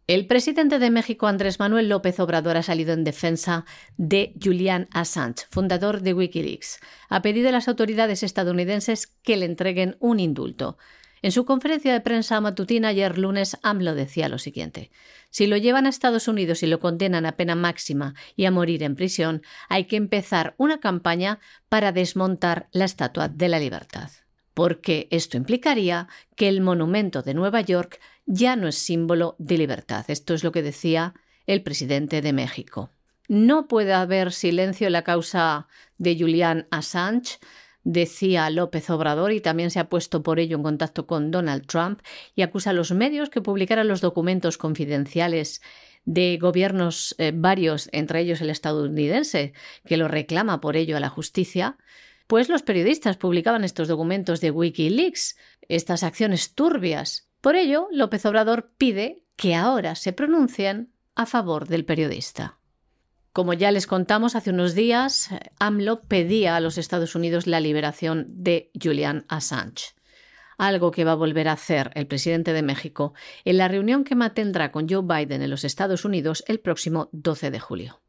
El 0.08 0.26
presidente 0.26 0.80
de 0.80 0.90
México, 0.90 1.28
Andrés 1.28 1.60
Manuel 1.60 1.90
López 1.90 2.18
Obrador, 2.22 2.56
ha 2.56 2.64
salido 2.64 2.94
en 2.94 3.04
defensa 3.04 3.66
de 3.98 4.34
Julian 4.42 4.88
Assange, 4.92 5.46
fundador 5.50 6.00
de 6.00 6.14
Wikileaks. 6.14 6.80
Ha 7.10 7.22
pedido 7.22 7.50
a 7.50 7.52
las 7.52 7.68
autoridades 7.68 8.24
estadounidenses 8.24 9.08
que 9.08 9.36
le 9.36 9.46
entreguen 9.46 9.98
un 10.00 10.22
indulto. 10.22 10.78
En 11.22 11.34
su 11.34 11.44
conferencia 11.44 11.92
de 11.92 12.00
prensa 12.00 12.40
matutina 12.40 12.88
ayer 12.88 13.18
lunes, 13.18 13.58
AMLO 13.64 13.96
decía 13.96 14.30
lo 14.30 14.38
siguiente. 14.38 14.92
Si 15.30 15.46
lo 15.46 15.58
llevan 15.58 15.86
a 15.86 15.90
Estados 15.90 16.30
Unidos 16.30 16.64
y 16.64 16.68
lo 16.68 16.80
condenan 16.80 17.26
a 17.26 17.36
pena 17.36 17.56
máxima 17.56 18.14
y 18.38 18.46
a 18.46 18.52
morir 18.52 18.84
en 18.84 18.96
prisión, 18.96 19.42
hay 19.68 19.86
que 19.86 19.98
empezar 19.98 20.56
una 20.58 20.80
campaña 20.80 21.40
para 21.68 21.92
desmontar 21.92 22.70
la 22.72 22.86
Estatua 22.86 23.28
de 23.28 23.50
la 23.50 23.60
Libertad 23.60 24.10
porque 24.58 25.08
esto 25.12 25.38
implicaría 25.38 26.08
que 26.36 26.48
el 26.48 26.62
monumento 26.62 27.22
de 27.22 27.36
Nueva 27.36 27.62
York 27.62 28.00
ya 28.26 28.56
no 28.56 28.68
es 28.68 28.76
símbolo 28.76 29.36
de 29.38 29.56
libertad. 29.56 30.04
Esto 30.08 30.34
es 30.34 30.44
lo 30.44 30.52
que 30.52 30.64
decía 30.64 31.14
el 31.46 31.62
presidente 31.62 32.24
de 32.24 32.34
México. 32.34 32.90
No 33.28 33.68
puede 33.68 33.94
haber 33.94 34.32
silencio 34.32 34.88
en 34.88 34.94
la 34.94 35.04
causa 35.04 35.68
de 36.00 36.18
Julian 36.18 36.66
Assange, 36.72 37.38
decía 37.84 38.50
López 38.50 38.90
Obrador, 38.90 39.32
y 39.32 39.42
también 39.42 39.70
se 39.70 39.80
ha 39.80 39.90
puesto 39.90 40.24
por 40.24 40.40
ello 40.40 40.58
en 40.58 40.64
contacto 40.64 41.06
con 41.06 41.30
Donald 41.30 41.68
Trump 41.68 42.02
y 42.34 42.42
acusa 42.42 42.72
a 42.72 42.74
los 42.74 42.92
medios 42.92 43.30
que 43.30 43.44
publicaran 43.44 43.88
los 43.88 44.02
documentos 44.02 44.58
confidenciales 44.58 45.62
de 46.06 46.40
gobiernos 46.42 47.14
eh, 47.20 47.32
varios, 47.32 47.90
entre 47.92 48.22
ellos 48.22 48.42
el 48.42 48.50
estadounidense, 48.50 49.54
que 49.86 49.98
lo 49.98 50.08
reclama 50.08 50.62
por 50.62 50.78
ello 50.78 50.98
a 50.98 51.00
la 51.00 51.10
justicia, 51.10 51.78
pues 52.28 52.50
los 52.50 52.62
periodistas 52.62 53.18
publicaban 53.18 53.64
estos 53.64 53.88
documentos 53.88 54.42
de 54.42 54.52
Wikileaks, 54.52 55.38
estas 55.68 56.04
acciones 56.04 56.54
turbias. 56.54 57.30
Por 57.42 57.56
ello, 57.56 57.88
López 57.92 58.26
Obrador 58.26 58.74
pide 58.78 59.24
que 59.36 59.56
ahora 59.56 59.96
se 59.96 60.14
pronuncien 60.14 60.92
a 61.16 61.26
favor 61.26 61.68
del 61.68 61.86
periodista. 61.86 62.60
Como 63.32 63.54
ya 63.54 63.72
les 63.72 63.88
contamos 63.88 64.36
hace 64.36 64.50
unos 64.50 64.74
días, 64.74 65.30
AMLO 65.60 66.02
pedía 66.02 66.56
a 66.56 66.60
los 66.60 66.78
Estados 66.78 67.16
Unidos 67.16 67.46
la 67.46 67.60
liberación 67.60 68.26
de 68.30 68.72
Julian 68.82 69.26
Assange, 69.30 69.94
algo 70.58 70.90
que 70.90 71.04
va 71.04 71.12
a 71.12 71.16
volver 71.16 71.48
a 71.48 71.54
hacer 71.54 71.92
el 71.94 72.08
presidente 72.08 72.52
de 72.52 72.64
México 72.64 73.14
en 73.46 73.58
la 73.58 73.68
reunión 73.68 74.04
que 74.04 74.16
mantendrá 74.16 74.72
con 74.72 74.90
Joe 74.90 75.04
Biden 75.04 75.44
en 75.44 75.52
los 75.52 75.64
Estados 75.64 76.04
Unidos 76.04 76.44
el 76.48 76.60
próximo 76.60 77.10
12 77.12 77.52
de 77.52 77.60
julio. 77.60 78.02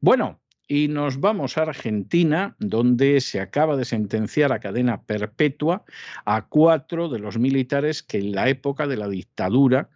Bueno, 0.00 0.40
y 0.68 0.88
nos 0.88 1.18
vamos 1.18 1.56
a 1.56 1.62
Argentina, 1.62 2.54
donde 2.58 3.22
se 3.22 3.40
acaba 3.40 3.76
de 3.76 3.86
sentenciar 3.86 4.52
a 4.52 4.60
cadena 4.60 5.02
perpetua 5.02 5.84
a 6.26 6.46
cuatro 6.46 7.08
de 7.08 7.18
los 7.18 7.38
militares 7.38 8.02
que 8.02 8.18
en 8.18 8.32
la 8.32 8.50
época 8.50 8.86
de 8.86 8.98
la 8.98 9.08
dictadura 9.08 9.88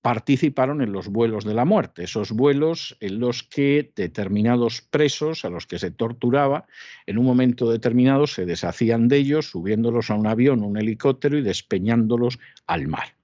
participaron 0.00 0.82
en 0.82 0.90
los 0.90 1.08
vuelos 1.08 1.44
de 1.44 1.54
la 1.54 1.64
muerte, 1.64 2.04
esos 2.04 2.32
vuelos 2.32 2.96
en 2.98 3.20
los 3.20 3.44
que 3.44 3.92
determinados 3.94 4.80
presos 4.80 5.44
a 5.44 5.50
los 5.50 5.66
que 5.66 5.78
se 5.78 5.92
torturaba, 5.92 6.66
en 7.06 7.18
un 7.18 7.26
momento 7.26 7.70
determinado 7.70 8.26
se 8.26 8.44
deshacían 8.44 9.06
de 9.06 9.18
ellos, 9.18 9.50
subiéndolos 9.50 10.10
a 10.10 10.14
un 10.14 10.26
avión, 10.26 10.64
un 10.64 10.76
helicóptero 10.76 11.38
y 11.38 11.42
despeñándolos 11.42 12.40
al 12.66 12.88
mar. 12.88 13.14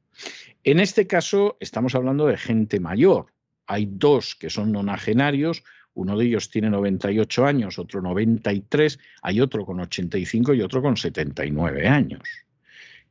En 0.62 0.78
este 0.78 1.08
caso 1.08 1.56
estamos 1.58 1.96
hablando 1.96 2.26
de 2.26 2.36
gente 2.36 2.78
mayor. 2.78 3.32
Hay 3.66 3.88
dos 3.90 4.36
que 4.36 4.48
son 4.48 4.70
nonagenarios, 4.70 5.64
uno 5.98 6.16
de 6.16 6.26
ellos 6.26 6.48
tiene 6.48 6.70
98 6.70 7.44
años, 7.44 7.76
otro 7.80 8.00
93, 8.00 9.00
hay 9.22 9.40
otro 9.40 9.66
con 9.66 9.80
85 9.80 10.54
y 10.54 10.62
otro 10.62 10.80
con 10.80 10.96
79 10.96 11.88
años, 11.88 12.22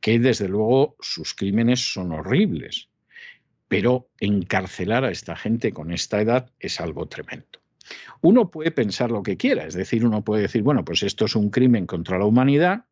que 0.00 0.18
desde 0.18 0.48
luego 0.48 0.96
sus 0.98 1.34
crímenes 1.34 1.92
son 1.92 2.12
horribles, 2.12 2.88
pero 3.68 4.08
encarcelar 4.18 5.04
a 5.04 5.10
esta 5.10 5.36
gente 5.36 5.70
con 5.70 5.92
esta 5.92 6.22
edad 6.22 6.50
es 6.58 6.80
algo 6.80 7.06
tremendo. 7.06 7.60
Uno 8.22 8.50
puede 8.50 8.70
pensar 8.70 9.10
lo 9.10 9.22
que 9.22 9.36
quiera, 9.36 9.66
es 9.66 9.74
decir, 9.74 10.06
uno 10.06 10.24
puede 10.24 10.42
decir, 10.42 10.62
bueno, 10.62 10.82
pues 10.82 11.02
esto 11.02 11.26
es 11.26 11.36
un 11.36 11.50
crimen 11.50 11.86
contra 11.86 12.18
la 12.18 12.24
humanidad, 12.24 12.86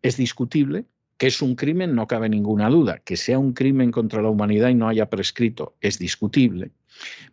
es 0.00 0.16
discutible, 0.16 0.86
que 1.18 1.26
es 1.26 1.42
un 1.42 1.56
crimen 1.56 1.94
no 1.94 2.06
cabe 2.06 2.30
ninguna 2.30 2.70
duda, 2.70 3.00
que 3.04 3.18
sea 3.18 3.38
un 3.38 3.52
crimen 3.52 3.90
contra 3.90 4.22
la 4.22 4.30
humanidad 4.30 4.70
y 4.70 4.74
no 4.74 4.88
haya 4.88 5.10
prescrito 5.10 5.76
es 5.82 5.98
discutible, 5.98 6.70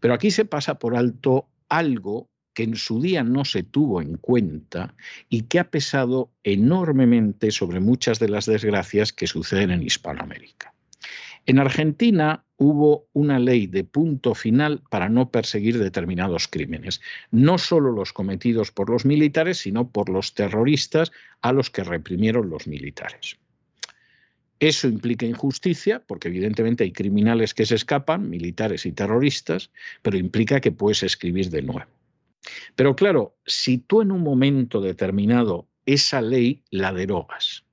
pero 0.01 0.13
aquí 0.13 0.31
se 0.31 0.43
pasa 0.43 0.77
por 0.77 0.97
alto 0.97 1.47
algo 1.69 2.29
que 2.53 2.63
en 2.63 2.75
su 2.75 3.01
día 3.01 3.23
no 3.23 3.45
se 3.45 3.61
tuvo 3.61 4.01
en 4.01 4.17
cuenta 4.17 4.95
y 5.29 5.43
que 5.43 5.59
ha 5.59 5.69
pesado 5.69 6.31
enormemente 6.43 7.51
sobre 7.51 7.79
muchas 7.79 8.17
de 8.17 8.29
las 8.29 8.47
desgracias 8.47 9.13
que 9.13 9.27
suceden 9.27 9.69
en 9.69 9.83
Hispanoamérica. 9.83 10.73
En 11.45 11.59
Argentina 11.59 12.43
hubo 12.57 13.07
una 13.13 13.39
ley 13.39 13.67
de 13.67 13.83
punto 13.83 14.33
final 14.33 14.81
para 14.89 15.07
no 15.07 15.29
perseguir 15.29 15.77
determinados 15.77 16.47
crímenes, 16.47 16.99
no 17.31 17.57
solo 17.57 17.91
los 17.91 18.11
cometidos 18.11 18.71
por 18.71 18.89
los 18.89 19.05
militares, 19.05 19.59
sino 19.59 19.89
por 19.89 20.09
los 20.09 20.33
terroristas 20.33 21.11
a 21.41 21.53
los 21.53 21.69
que 21.69 21.83
reprimieron 21.83 22.49
los 22.49 22.67
militares. 22.67 23.37
Eso 24.59 24.87
implica 24.87 25.25
injusticia, 25.25 26.03
porque 26.05 26.29
evidentemente 26.29 26.83
hay 26.83 26.91
criminales 26.91 27.53
que 27.53 27.65
se 27.65 27.75
escapan, 27.75 28.29
militares 28.29 28.85
y 28.85 28.91
terroristas, 28.91 29.69
pero 30.01 30.17
implica 30.17 30.59
que 30.59 30.71
puedes 30.71 31.03
escribir 31.03 31.49
de 31.49 31.61
nuevo. 31.61 31.85
Pero 32.75 32.95
claro, 32.95 33.35
si 33.45 33.77
tú 33.77 34.01
en 34.01 34.11
un 34.11 34.21
momento 34.21 34.81
determinado 34.81 35.67
esa 35.85 36.21
ley 36.21 36.63
la 36.71 36.93
derogas 36.93 37.65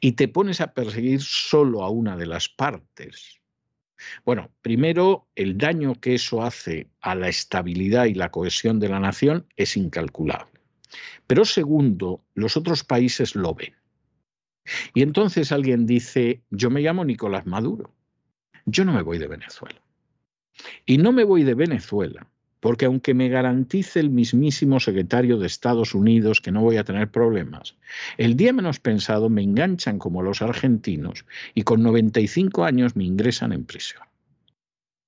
y 0.00 0.12
te 0.12 0.28
pones 0.28 0.60
a 0.60 0.72
perseguir 0.72 1.20
solo 1.20 1.82
a 1.82 1.90
una 1.90 2.16
de 2.16 2.26
las 2.26 2.48
partes, 2.48 3.40
bueno, 4.24 4.50
primero, 4.62 5.26
el 5.34 5.58
daño 5.58 5.94
que 5.94 6.14
eso 6.14 6.42
hace 6.42 6.88
a 7.00 7.14
la 7.14 7.28
estabilidad 7.28 8.06
y 8.06 8.14
la 8.14 8.30
cohesión 8.30 8.80
de 8.80 8.88
la 8.88 9.00
nación 9.00 9.46
es 9.56 9.76
incalculable. 9.76 10.60
Pero 11.26 11.44
segundo, 11.44 12.24
los 12.34 12.56
otros 12.56 12.82
países 12.82 13.34
lo 13.34 13.54
ven. 13.54 13.74
Y 14.94 15.02
entonces 15.02 15.52
alguien 15.52 15.86
dice, 15.86 16.42
yo 16.50 16.70
me 16.70 16.80
llamo 16.80 17.04
Nicolás 17.04 17.46
Maduro, 17.46 17.92
yo 18.66 18.84
no 18.84 18.92
me 18.92 19.02
voy 19.02 19.18
de 19.18 19.28
Venezuela. 19.28 19.80
Y 20.86 20.98
no 20.98 21.12
me 21.12 21.24
voy 21.24 21.42
de 21.42 21.54
Venezuela 21.54 22.26
porque 22.60 22.84
aunque 22.84 23.14
me 23.14 23.28
garantice 23.28 24.00
el 24.00 24.10
mismísimo 24.10 24.78
secretario 24.80 25.38
de 25.38 25.46
Estados 25.46 25.94
Unidos 25.94 26.40
que 26.40 26.52
no 26.52 26.60
voy 26.60 26.76
a 26.76 26.84
tener 26.84 27.10
problemas, 27.10 27.76
el 28.18 28.36
día 28.36 28.52
menos 28.52 28.78
pensado 28.78 29.30
me 29.30 29.42
enganchan 29.42 29.98
como 29.98 30.22
los 30.22 30.42
argentinos 30.42 31.24
y 31.54 31.62
con 31.62 31.82
95 31.82 32.64
años 32.64 32.96
me 32.96 33.04
ingresan 33.04 33.52
en 33.52 33.64
prisión. 33.64 34.02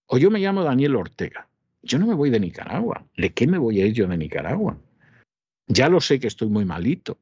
O 0.07 0.19
yo 0.19 0.31
me 0.31 0.41
llamo 0.41 0.65
Daniel 0.65 0.97
Ortega. 0.97 1.49
Yo 1.83 1.99
no 1.99 2.07
me 2.07 2.15
voy 2.15 2.31
de 2.31 2.41
Nicaragua. 2.41 3.05
¿De 3.17 3.33
qué 3.33 3.47
me 3.47 3.59
voy 3.59 3.81
a 3.81 3.87
ir 3.87 3.93
yo 3.93 4.07
de 4.07 4.17
Nicaragua? 4.17 4.79
Ya 5.67 5.89
lo 5.89 6.01
sé 6.01 6.21
que 6.21 6.27
estoy 6.27 6.49
muy 6.49 6.65
malito, 6.65 7.19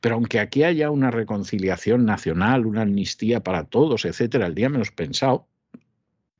pero 0.00 0.16
aunque 0.16 0.40
aquí 0.40 0.62
haya 0.62 0.90
una 0.90 1.10
reconciliación 1.10 2.04
nacional, 2.04 2.66
una 2.66 2.82
amnistía 2.82 3.40
para 3.40 3.64
todos, 3.64 4.04
etcétera, 4.04 4.46
el 4.46 4.54
día 4.54 4.68
menos 4.68 4.90
pensado, 4.90 5.48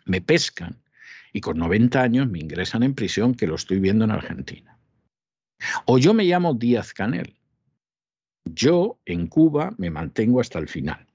me 0.04 0.20
pescan 0.20 0.82
y 1.32 1.40
con 1.40 1.58
90 1.58 2.00
años 2.00 2.28
me 2.28 2.38
ingresan 2.38 2.82
en 2.82 2.94
prisión, 2.94 3.34
que 3.34 3.46
lo 3.46 3.56
estoy 3.56 3.78
viendo 3.78 4.04
en 4.04 4.10
Argentina. 4.10 4.78
O 5.84 5.98
yo 5.98 6.14
me 6.14 6.24
llamo 6.24 6.54
Díaz 6.54 6.92
Canel. 6.92 7.36
Yo 8.44 9.00
en 9.04 9.26
Cuba 9.26 9.74
me 9.76 9.90
mantengo 9.90 10.40
hasta 10.40 10.58
el 10.58 10.68
final. 10.68 11.06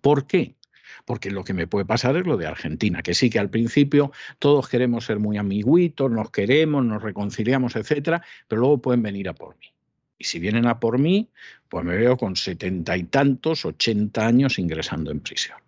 ¿Por 0.00 0.26
qué? 0.26 0.56
Porque 1.04 1.30
lo 1.30 1.42
que 1.44 1.54
me 1.54 1.66
puede 1.66 1.84
pasar 1.84 2.16
es 2.16 2.26
lo 2.26 2.36
de 2.36 2.46
Argentina, 2.46 3.02
que 3.02 3.14
sí 3.14 3.30
que 3.30 3.38
al 3.38 3.50
principio 3.50 4.12
todos 4.38 4.68
queremos 4.68 5.04
ser 5.04 5.18
muy 5.18 5.36
amiguitos, 5.36 6.10
nos 6.10 6.30
queremos, 6.30 6.84
nos 6.84 7.02
reconciliamos, 7.02 7.76
etcétera, 7.76 8.24
pero 8.46 8.60
luego 8.60 8.78
pueden 8.80 9.02
venir 9.02 9.28
a 9.28 9.34
por 9.34 9.58
mí. 9.58 9.66
Y 10.18 10.24
si 10.24 10.38
vienen 10.38 10.66
a 10.66 10.78
por 10.78 10.98
mí, 10.98 11.30
pues 11.68 11.84
me 11.84 11.96
veo 11.96 12.16
con 12.16 12.36
setenta 12.36 12.96
y 12.96 13.04
tantos, 13.04 13.64
ochenta 13.64 14.26
años 14.26 14.58
ingresando 14.58 15.10
en 15.10 15.20
prisión. 15.20 15.58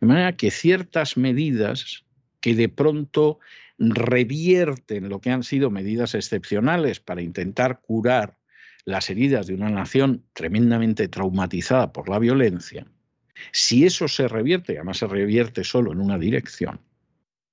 De 0.00 0.06
manera 0.06 0.36
que 0.36 0.50
ciertas 0.50 1.16
medidas 1.16 2.04
que 2.40 2.54
de 2.54 2.68
pronto 2.68 3.38
revierten 3.78 5.08
lo 5.08 5.20
que 5.20 5.30
han 5.30 5.42
sido 5.42 5.70
medidas 5.70 6.14
excepcionales 6.14 7.00
para 7.00 7.22
intentar 7.22 7.80
curar 7.80 8.38
las 8.84 9.10
heridas 9.10 9.46
de 9.46 9.54
una 9.54 9.70
nación 9.70 10.24
tremendamente 10.32 11.08
traumatizada 11.08 11.92
por 11.92 12.08
la 12.08 12.18
violencia, 12.18 12.86
si 13.52 13.84
eso 13.84 14.08
se 14.08 14.28
revierte, 14.28 14.74
y 14.74 14.76
además 14.76 14.98
se 14.98 15.06
revierte 15.06 15.64
solo 15.64 15.92
en 15.92 16.00
una 16.00 16.18
dirección, 16.18 16.80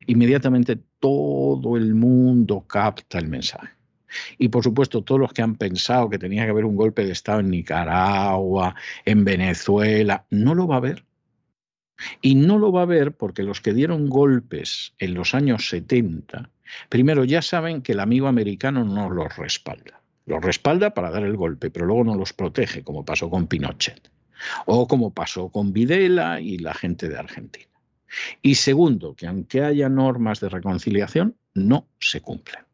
inmediatamente 0.06 0.78
todo 1.00 1.78
el 1.78 1.94
mundo 1.96 2.66
capta 2.68 3.20
el 3.20 3.28
mensaje. 3.28 3.77
Y 4.38 4.50
por 4.50 4.64
supuesto, 4.64 5.04
todos 5.04 5.20
los 5.20 5.34
que 5.34 5.42
han 5.42 5.56
pensado 5.56 6.10
que 6.10 6.20
tenía 6.20 6.46
que 6.46 6.52
haber 6.52 6.66
un 6.66 6.76
golpe 6.76 7.06
de 7.06 7.12
Estado 7.12 7.40
en 7.40 7.50
Nicaragua, 7.50 8.76
en 9.06 9.26
Venezuela, 9.26 10.26
no 10.30 10.56
lo 10.56 10.68
va 10.68 10.76
a 10.76 10.78
haber. 10.80 11.06
Y 12.22 12.36
no 12.36 12.60
lo 12.60 12.72
va 12.72 12.84
a 12.84 12.86
ver 12.86 13.14
porque 13.14 13.44
los 13.44 13.62
que 13.62 13.74
dieron 13.74 14.08
golpes 14.08 14.94
en 15.00 15.14
los 15.14 15.34
años 15.34 15.70
70, 15.70 16.50
primero 16.90 17.24
ya 17.24 17.42
saben 17.42 17.82
que 17.82 17.94
el 17.94 18.00
amigo 18.00 18.28
americano 18.28 18.84
no 18.84 19.10
los 19.10 19.36
respalda. 19.36 20.02
Los 20.26 20.44
respalda 20.44 20.94
para 20.94 21.10
dar 21.10 21.24
el 21.24 21.38
golpe, 21.38 21.72
pero 21.72 21.86
luego 21.86 22.04
no 22.04 22.16
los 22.16 22.34
protege, 22.34 22.84
como 22.84 23.06
pasó 23.06 23.30
con 23.30 23.48
Pinochet. 23.48 24.12
O 24.66 24.88
como 24.88 25.14
pasó 25.14 25.50
con 25.50 25.74
Videla 25.74 26.40
y 26.40 26.60
la 26.60 26.74
gente 26.74 27.10
de 27.10 27.18
Argentina. 27.18 27.66
Y 28.42 28.56
segundo, 28.56 29.16
que 29.16 29.28
aunque 29.28 29.64
haya 29.64 29.90
normas 29.90 30.40
de 30.40 30.50
reconciliación, 30.50 31.36
no 31.54 31.88
se 32.00 32.22
cumplen. 32.22 32.67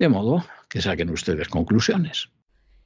De 0.00 0.08
modo 0.08 0.42
que 0.70 0.80
saquen 0.80 1.10
ustedes 1.10 1.48
conclusiones. 1.48 2.30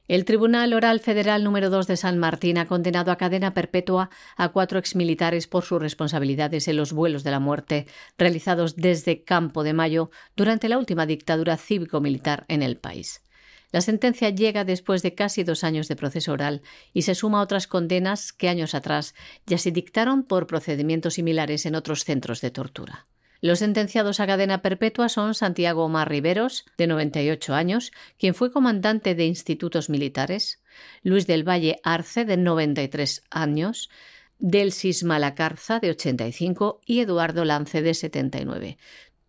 El 0.09 0.25
Tribunal 0.25 0.75
Oral 0.75 0.99
Federal 0.99 1.45
número 1.45 1.71
2 1.71 1.87
de 1.87 1.97
San 1.97 2.19
Martín 2.19 2.59
ha 2.59 2.67
condenado 2.67 3.13
a 3.13 3.17
cadena 3.17 3.55
perpetua 3.55 4.11
a 4.37 4.49
cuatro 4.49 4.81
exmilitares 4.81 5.47
por 5.47 5.63
sus 5.63 5.81
responsabilidades 5.81 6.67
en 6.67 6.77
los 6.77 6.93
vuelos 6.93 7.23
de 7.23 7.31
la 7.31 7.39
muerte 7.39 7.87
realizados 8.19 8.75
desde 8.75 9.23
Campo 9.23 9.63
de 9.63 9.75
Mayo 9.75 10.11
durante 10.35 10.69
la 10.69 10.77
última 10.77 11.07
dictadura 11.07 11.57
cívico-militar 11.57 12.47
en 12.49 12.65
el 12.65 12.79
país. 12.79 13.23
La 13.71 13.81
sentencia 13.81 14.31
llega 14.31 14.65
después 14.65 15.03
de 15.03 15.15
casi 15.15 15.45
dos 15.45 15.63
años 15.63 15.87
de 15.87 15.95
proceso 15.95 16.33
oral 16.33 16.63
y 16.93 17.03
se 17.03 17.15
suma 17.15 17.39
a 17.39 17.43
otras 17.43 17.69
condenas 17.69 18.33
que 18.33 18.49
años 18.49 18.75
atrás 18.75 19.15
ya 19.47 19.59
se 19.59 19.71
dictaron 19.71 20.25
por 20.25 20.49
procedimientos 20.49 21.15
similares 21.15 21.65
en 21.65 21.77
otros 21.77 22.03
centros 22.03 22.41
de 22.41 22.51
tortura. 22.51 23.07
Los 23.45 23.59
sentenciados 23.59 24.21
a 24.21 24.27
cadena 24.27 24.63
perpetua 24.63 25.11
son 25.11 25.35
Santiago 25.35 25.85
Omar 25.85 26.09
Riveros, 26.09 26.65
de 26.79 26.87
98 26.87 27.55
años, 27.55 27.93
quien 28.19 28.35
fue 28.35 28.51
comandante 28.51 29.15
de 29.15 29.27
institutos 29.27 29.91
militares, 29.91 30.63
Luis 31.03 31.27
del 31.27 31.47
Valle 31.47 31.79
Arce, 31.83 32.25
de 32.25 32.39
93 32.39 33.23
años, 33.29 33.91
Delsis 34.39 35.05
Malacarza, 35.05 35.79
de 35.79 35.91
85, 35.91 36.81
y 36.87 37.01
Eduardo 37.01 37.45
Lance, 37.45 37.83
de 37.83 37.93
79. 37.93 38.79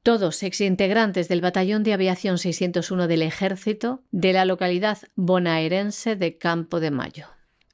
Todos 0.02 0.44
exintegrantes 0.44 1.28
del 1.28 1.42
Batallón 1.42 1.84
de 1.84 1.92
Aviación 1.92 2.38
601 2.38 3.10
del 3.10 3.22
Ejército 3.22 4.02
de 4.12 4.32
la 4.32 4.46
localidad 4.46 5.00
bonaerense 5.16 6.16
de 6.16 6.38
Campo 6.38 6.80
de 6.80 6.92
Mayo. 6.92 7.28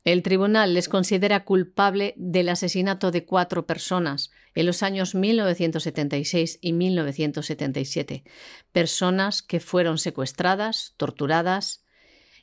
El 0.04 0.24
tribunal 0.24 0.74
les 0.74 0.90
considera 0.90 1.46
culpable 1.46 2.16
del 2.18 2.50
asesinato 2.50 3.12
de 3.12 3.26
cuatro 3.26 3.68
personas 3.68 4.32
en 4.56 4.66
los 4.66 4.84
años 4.84 5.16
1976 5.16 6.60
y 6.62 6.74
1977, 6.74 8.24
personas 8.72 9.42
que 9.42 9.60
fueron 9.60 9.98
secuestradas, 9.98 10.94
torturadas 10.98 11.86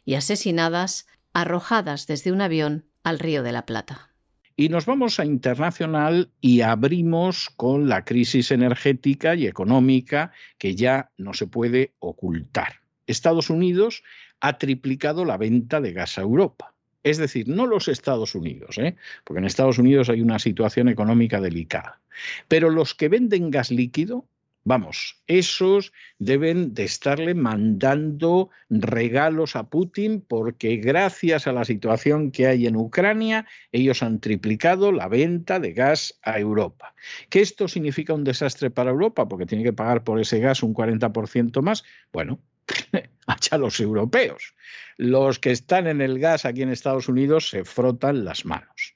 y 0.05 0.14
asesinadas 0.14 1.07
arrojadas 1.33 2.07
desde 2.07 2.33
un 2.33 2.40
avión 2.40 2.87
al 3.03 3.18
Río 3.18 3.42
de 3.42 3.53
la 3.53 3.66
Plata. 3.66 4.14
Y 4.57 4.71
nos 4.71 4.87
vamos 4.87 5.21
a 5.21 5.25
internacional 5.25 6.33
y 6.40 6.62
abrimos 6.62 7.51
con 7.57 7.88
la 7.88 8.05
crisis 8.05 8.51
energética 8.51 9.37
y 9.37 9.47
económica 9.47 10.33
que 10.59 10.75
ya 10.75 11.12
no 11.16 11.33
se 11.33 11.47
puede 11.47 11.94
ocultar. 12.01 12.81
Estados 13.07 13.51
Unidos 13.51 14.03
ha 14.40 14.59
triplicado 14.59 15.25
la 15.25 15.37
venta 15.37 15.81
de 15.81 15.92
gas 15.92 16.18
a 16.18 16.23
Europa 16.23 16.75
es 17.11 17.18
decir, 17.18 17.49
no 17.49 17.66
los 17.66 17.88
Estados 17.88 18.35
Unidos, 18.35 18.79
¿eh? 18.79 18.97
porque 19.25 19.38
en 19.38 19.47
Estados 19.47 19.79
Unidos 19.79 20.09
hay 20.09 20.21
una 20.21 20.38
situación 20.38 20.88
económica 20.88 21.40
delicada, 21.40 22.01
pero 22.49 22.71
los 22.71 22.94
que 22.94 23.09
venden 23.09 23.51
gas 23.51 23.71
líquido, 23.71 24.27
vamos, 24.64 25.23
esos 25.27 25.92
deben 26.18 26.75
de 26.75 26.85
estarle 26.85 27.35
mandando 27.35 28.51
regalos 28.68 29.57
a 29.57 29.71
Putin 29.71 30.21
porque 30.21 30.77
gracias 30.77 31.47
a 31.47 31.53
la 31.53 31.64
situación 31.64 32.31
que 32.31 32.47
hay 32.47 32.66
en 32.66 32.77
Ucrania, 32.77 33.47
ellos 33.73 34.03
han 34.03 34.21
triplicado 34.21 34.92
la 34.92 35.09
venta 35.09 35.59
de 35.59 35.73
gas 35.73 36.18
a 36.23 36.38
Europa. 36.38 36.94
¿Que 37.31 37.40
esto 37.40 37.66
significa 37.66 38.12
un 38.12 38.25
desastre 38.25 38.71
para 38.71 38.90
Europa? 38.90 39.27
Porque 39.27 39.47
tiene 39.47 39.64
que 39.64 39.73
pagar 39.73 40.05
por 40.05 40.21
ese 40.21 40.38
gas 40.38 40.62
un 40.62 40.75
40% 40.75 41.62
más. 41.62 41.85
Bueno, 42.12 42.38
hacha 43.26 43.59
los 43.59 43.81
europeos. 43.81 44.54
Los 44.96 45.38
que 45.38 45.50
están 45.50 45.87
en 45.87 46.00
el 46.00 46.18
gas 46.18 46.44
aquí 46.44 46.62
en 46.62 46.70
Estados 46.70 47.09
Unidos 47.09 47.50
se 47.50 47.64
frotan 47.64 48.24
las 48.24 48.44
manos. 48.44 48.94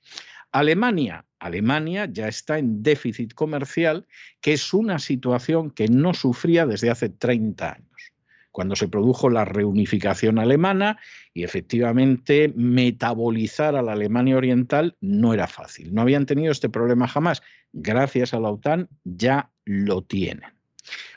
Alemania, 0.51 1.25
Alemania 1.39 2.09
ya 2.11 2.29
está 2.29 2.59
en 2.59 2.83
déficit 2.83 3.33
comercial, 3.33 4.07
que 4.41 4.53
es 4.53 4.75
una 4.75 4.99
situación 4.99 5.71
que 5.71 5.89
no 5.89 6.13
sufría 6.13 6.67
desde 6.67 6.91
hace 6.91 7.09
30 7.09 7.73
años 7.73 7.93
cuando 8.53 8.77
se 8.77 8.87
produjo 8.87 9.31
la 9.31 9.45
reunificación 9.45 10.39
alemana 10.39 10.99
y 11.35 11.43
efectivamente 11.43 12.53
metabolizar 12.55 13.75
a 13.75 13.83
la 13.83 13.93
Alemania 13.93 14.37
Oriental 14.37 14.97
no 15.01 15.35
era 15.35 15.49
fácil. 15.49 15.93
No 15.93 16.03
habían 16.03 16.27
tenido 16.27 16.53
este 16.53 16.69
problema 16.69 17.09
jamás. 17.09 17.43
Gracias 17.73 18.35
a 18.35 18.41
la 18.41 18.51
OTAN 18.51 18.89
ya 19.05 19.51
lo 19.65 20.03
tienen. 20.03 20.62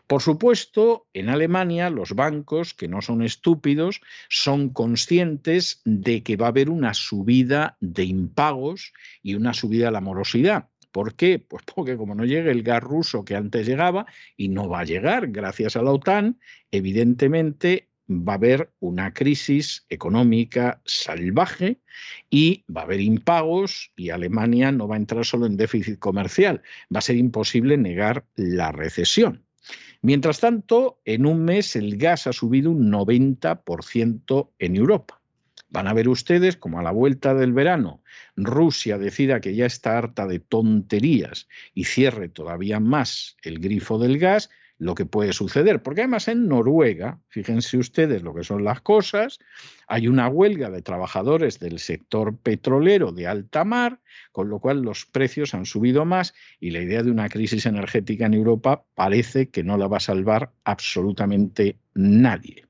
Por 0.07 0.21
supuesto, 0.21 1.07
en 1.13 1.29
Alemania 1.29 1.89
los 1.89 2.13
bancos, 2.13 2.75
que 2.75 2.87
no 2.87 3.01
son 3.01 3.23
estúpidos, 3.23 4.01
son 4.29 4.69
conscientes 4.69 5.81
de 5.83 6.21
que 6.21 6.37
va 6.37 6.45
a 6.45 6.49
haber 6.49 6.69
una 6.69 6.93
subida 6.93 7.77
de 7.79 8.03
impagos 8.03 8.93
y 9.23 9.33
una 9.33 9.53
subida 9.53 9.85
de 9.85 9.91
la 9.91 10.01
morosidad. 10.01 10.69
¿Por 10.91 11.15
qué? 11.15 11.39
Pues 11.39 11.63
porque 11.63 11.97
como 11.97 12.13
no 12.13 12.23
llegue 12.23 12.51
el 12.51 12.63
gas 12.63 12.83
ruso 12.83 13.25
que 13.25 13.35
antes 13.35 13.67
llegaba 13.67 14.05
y 14.37 14.49
no 14.49 14.69
va 14.69 14.81
a 14.81 14.85
llegar 14.85 15.27
gracias 15.27 15.75
a 15.75 15.81
la 15.81 15.91
OTAN, 15.91 16.39
evidentemente 16.71 17.89
va 18.07 18.33
a 18.33 18.35
haber 18.35 18.71
una 18.79 19.13
crisis 19.13 19.85
económica 19.89 20.81
salvaje 20.85 21.81
y 22.29 22.63
va 22.73 22.81
a 22.81 22.83
haber 22.83 23.01
impagos 23.01 23.91
y 23.95 24.11
Alemania 24.11 24.71
no 24.71 24.87
va 24.87 24.95
a 24.95 24.99
entrar 24.99 25.25
solo 25.25 25.47
en 25.47 25.57
déficit 25.57 25.97
comercial. 25.99 26.61
Va 26.93 26.99
a 26.99 27.01
ser 27.01 27.15
imposible 27.15 27.75
negar 27.77 28.25
la 28.35 28.71
recesión. 28.71 29.45
Mientras 30.05 30.39
tanto, 30.39 30.99
en 31.03 31.25
un 31.25 31.43
mes 31.45 31.75
el 31.75 31.97
gas 31.97 32.27
ha 32.27 32.31
subido 32.31 32.69
un 32.69 32.91
90% 32.91 34.51
en 34.59 34.75
Europa. 34.75 35.19
Van 35.69 35.87
a 35.87 35.93
ver 35.93 36.09
ustedes 36.09 36.57
como 36.57 36.79
a 36.79 36.83
la 36.83 36.91
vuelta 36.91 37.33
del 37.33 37.53
verano 37.53 38.03
Rusia 38.35 38.99
decida 38.99 39.41
que 39.41 39.55
ya 39.55 39.65
está 39.65 39.97
harta 39.97 40.27
de 40.27 40.39
tonterías 40.39 41.47
y 41.73 41.85
cierre 41.85 42.29
todavía 42.29 42.79
más 42.79 43.35
el 43.41 43.57
grifo 43.57 43.97
del 43.97 44.19
gas, 44.19 44.51
lo 44.77 44.95
que 44.95 45.05
puede 45.05 45.33
suceder. 45.33 45.81
Porque 45.81 46.01
además 46.01 46.27
en 46.27 46.47
Noruega, 46.47 47.19
fíjense 47.29 47.77
ustedes 47.77 48.23
lo 48.23 48.33
que 48.33 48.43
son 48.43 48.63
las 48.63 48.81
cosas, 48.81 49.39
hay 49.87 50.07
una 50.07 50.27
huelga 50.27 50.69
de 50.69 50.81
trabajadores 50.81 51.59
del 51.59 51.79
sector 51.79 52.37
petrolero 52.37 53.11
de 53.11 53.27
alta 53.27 53.63
mar, 53.63 54.01
con 54.31 54.49
lo 54.49 54.59
cual 54.59 54.81
los 54.81 55.05
precios 55.05 55.53
han 55.53 55.65
subido 55.65 56.05
más 56.05 56.33
y 56.59 56.71
la 56.71 56.81
idea 56.81 57.03
de 57.03 57.11
una 57.11 57.29
crisis 57.29 57.65
energética 57.65 58.25
en 58.25 58.33
Europa 58.33 58.83
parece 58.95 59.49
que 59.49 59.63
no 59.63 59.77
la 59.77 59.87
va 59.87 59.97
a 59.97 60.01
salvar 60.01 60.51
absolutamente 60.63 61.77
nadie. 61.93 62.65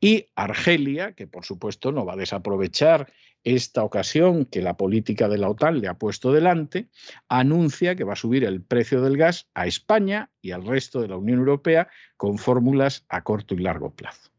Y 0.00 0.28
Argelia, 0.34 1.12
que 1.12 1.26
por 1.26 1.44
supuesto 1.44 1.92
no 1.92 2.06
va 2.06 2.14
a 2.14 2.16
desaprovechar 2.16 3.12
esta 3.44 3.84
ocasión 3.84 4.44
que 4.44 4.62
la 4.62 4.76
política 4.76 5.28
de 5.28 5.38
la 5.38 5.48
OTAN 5.48 5.80
le 5.80 5.88
ha 5.88 5.94
puesto 5.94 6.32
delante, 6.32 6.88
anuncia 7.28 7.96
que 7.96 8.04
va 8.04 8.12
a 8.12 8.16
subir 8.16 8.44
el 8.44 8.62
precio 8.62 9.00
del 9.00 9.16
gas 9.16 9.48
a 9.54 9.66
España 9.66 10.30
y 10.42 10.50
al 10.50 10.66
resto 10.66 11.00
de 11.00 11.08
la 11.08 11.16
Unión 11.16 11.38
Europea 11.38 11.88
con 12.16 12.38
fórmulas 12.38 13.04
a 13.08 13.22
corto 13.22 13.54
y 13.54 13.58
largo 13.58 13.94
plazo. 13.94 14.30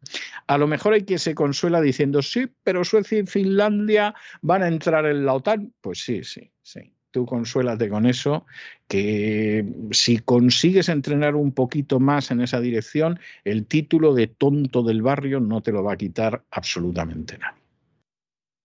A 0.47 0.57
lo 0.57 0.67
mejor 0.67 0.93
hay 0.93 1.03
quien 1.03 1.19
se 1.19 1.35
consuela 1.35 1.81
diciendo, 1.81 2.21
sí, 2.21 2.47
pero 2.63 2.83
Suecia 2.83 3.19
y 3.19 3.25
Finlandia 3.25 4.13
van 4.41 4.63
a 4.63 4.67
entrar 4.67 5.05
en 5.05 5.25
la 5.25 5.33
OTAN. 5.33 5.73
Pues 5.81 6.03
sí, 6.03 6.23
sí, 6.23 6.51
sí 6.61 6.93
tú 7.11 7.25
consuélate 7.25 7.89
con 7.89 8.05
eso, 8.05 8.45
que 8.87 9.65
si 9.91 10.19
consigues 10.19 10.89
entrenar 10.89 11.35
un 11.35 11.51
poquito 11.51 11.99
más 11.99 12.31
en 12.31 12.41
esa 12.41 12.59
dirección, 12.59 13.19
el 13.43 13.65
título 13.65 14.13
de 14.13 14.27
tonto 14.27 14.83
del 14.83 15.01
barrio 15.01 15.39
no 15.39 15.61
te 15.61 15.71
lo 15.71 15.83
va 15.83 15.93
a 15.93 15.97
quitar 15.97 16.43
absolutamente 16.51 17.37
nadie. 17.37 17.61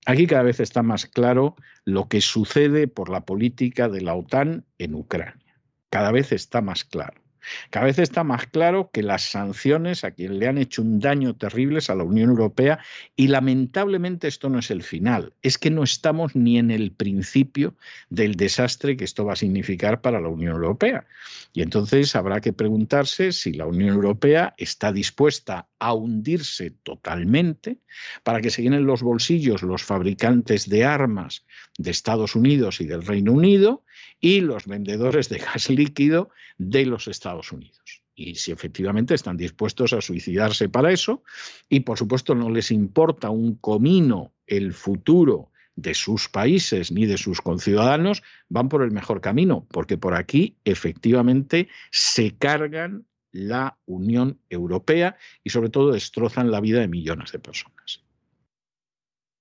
Aquí 0.07 0.27
cada 0.29 0.45
vez 0.45 0.61
está 0.61 0.83
más 0.83 1.07
claro 1.07 1.57
lo 1.85 2.09
que 2.09 2.21
sucede 2.21 2.87
por 2.87 3.09
la 3.09 3.25
política 3.25 3.89
de 3.89 4.01
la 4.01 4.15
OTAN 4.15 4.65
en 4.79 4.95
Ucrania. 4.95 5.61
Cada 5.91 6.13
vez 6.13 6.31
está 6.31 6.61
más 6.61 6.85
claro. 6.85 7.26
Cada 7.71 7.87
vez 7.87 7.99
está 7.99 8.25
más 8.25 8.47
claro 8.47 8.91
que 8.93 9.03
las 9.03 9.23
sanciones 9.23 10.05
a 10.05 10.11
quien 10.11 10.39
le 10.39 10.49
han 10.49 10.59
hecho 10.59 10.83
un 10.83 11.01
daño 11.01 11.35
terrible 11.35 11.77
a 11.89 11.95
la 11.95 12.05
Unión 12.05 12.31
Europea 12.31 12.79
y 13.17 13.29
lamentablemente 13.29 14.29
esto 14.29 14.49
no 14.49 14.59
es 14.59 14.71
el 14.71 14.83
final, 14.83 15.33
es 15.43 15.59
que 15.59 15.71
no 15.71 15.83
estamos 15.83 16.35
ni 16.35 16.59
en 16.59 16.71
el 16.71 16.93
principio 16.93 17.75
del 18.09 18.35
desastre 18.37 18.97
que 18.97 19.05
esto 19.05 19.25
va 19.25 19.35
a 19.35 19.37
significar 19.37 20.01
para 20.01 20.21
la 20.21 20.29
Unión 20.29 20.55
Europea. 20.55 21.07
Y 21.53 21.63
entonces 21.63 22.17
habrá 22.17 22.41
que 22.41 22.53
preguntarse 22.53 23.33
si 23.33 23.53
la 23.53 23.67
Unión 23.67 23.95
Europea 23.95 24.55
está 24.57 24.93
dispuesta 24.93 25.69
a 25.79 25.93
hundirse 25.93 26.71
totalmente 26.71 27.79
para 28.23 28.41
que 28.41 28.51
se 28.51 28.63
llenen 28.63 28.87
los 28.87 29.03
bolsillos 29.03 29.63
los 29.63 29.83
fabricantes 29.83 30.69
de 30.69 30.85
armas 30.85 31.45
de 31.79 31.91
Estados 31.91 32.35
Unidos 32.35 32.81
y 32.81 32.87
del 32.87 33.05
Reino 33.05 33.33
Unido 33.33 33.85
y 34.21 34.41
los 34.41 34.67
vendedores 34.67 35.29
de 35.29 35.39
gas 35.53 35.71
líquido 35.71 36.31
de 36.59 36.87
los 36.87 37.09
Estados 37.09 37.53
Unidos. 37.53 38.03
Y 38.15 38.37
si 38.37 38.51
efectivamente 38.51 39.15
están 39.15 39.37
dispuestos 39.37 39.93
a 39.93 40.01
suicidarse 40.01 40.71
para 40.71 40.91
eso, 40.91 41.23
y 41.69 41.81
por 41.81 41.99
supuesto 41.99 42.35
no 42.35 42.49
les 42.49 42.71
importa 42.71 43.29
un 43.29 43.57
comino 43.57 44.33
el 44.47 44.73
futuro 44.73 45.51
de 45.75 45.93
sus 45.93 46.31
países 46.31 46.91
ni 46.91 47.05
de 47.05 47.19
sus 47.19 47.43
conciudadanos, 47.43 48.23
van 48.49 48.71
por 48.71 48.83
el 48.83 48.91
mejor 48.91 49.21
camino, 49.21 49.67
porque 49.71 49.99
por 49.99 50.15
aquí 50.15 50.57
efectivamente 50.65 51.69
se 51.91 52.35
cargan 52.37 53.05
la 53.33 53.77
Unión 53.85 54.41
Europea 54.49 55.19
y 55.45 55.51
sobre 55.51 55.69
todo 55.69 55.93
destrozan 55.93 56.51
la 56.51 56.63
vida 56.63 56.81
de 56.81 56.89
millones 56.89 57.33
de 57.33 57.39
personas. 57.39 58.03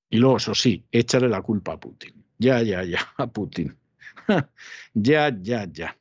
Y 0.09 0.17
luego, 0.17 0.37
eso 0.37 0.53
sí, 0.53 0.85
échale 0.91 1.29
la 1.29 1.41
culpa 1.41 1.73
a 1.73 1.79
Putin. 1.79 2.24
Ya, 2.37 2.61
ya, 2.61 2.83
ya, 2.83 2.99
a 3.17 3.27
Putin. 3.27 3.75
ya, 4.93 5.31
ya, 5.41 5.67
ya. 5.71 5.97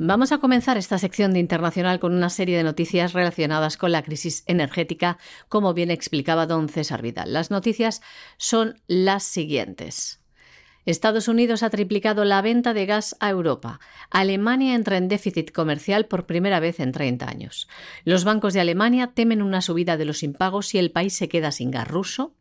Vamos 0.00 0.30
a 0.30 0.38
comenzar 0.38 0.76
esta 0.76 0.96
sección 0.96 1.32
de 1.32 1.40
internacional 1.40 1.98
con 1.98 2.14
una 2.14 2.30
serie 2.30 2.56
de 2.56 2.62
noticias 2.62 3.14
relacionadas 3.14 3.76
con 3.76 3.90
la 3.90 4.02
crisis 4.04 4.44
energética, 4.46 5.18
como 5.48 5.74
bien 5.74 5.90
explicaba 5.90 6.46
don 6.46 6.68
César 6.68 7.02
Vidal. 7.02 7.32
Las 7.32 7.50
noticias 7.50 8.00
son 8.36 8.80
las 8.86 9.24
siguientes. 9.24 10.17
Estados 10.90 11.28
Unidos 11.28 11.62
ha 11.62 11.70
triplicado 11.70 12.24
la 12.24 12.42
venta 12.42 12.74
de 12.74 12.86
gas 12.86 13.16
a 13.20 13.30
Europa. 13.30 13.80
Alemania 14.10 14.74
entra 14.74 14.96
en 14.96 15.08
déficit 15.08 15.52
comercial 15.52 16.06
por 16.06 16.26
primera 16.26 16.60
vez 16.60 16.80
en 16.80 16.92
30 16.92 17.28
años. 17.28 17.68
Los 18.04 18.24
bancos 18.24 18.54
de 18.54 18.60
Alemania 18.60 19.12
temen 19.14 19.42
una 19.42 19.62
subida 19.62 19.96
de 19.96 20.04
los 20.04 20.22
impagos 20.22 20.68
si 20.68 20.78
el 20.78 20.90
país 20.90 21.14
se 21.14 21.28
queda 21.28 21.52
sin 21.52 21.70
gas 21.70 21.88
ruso. 21.88 22.34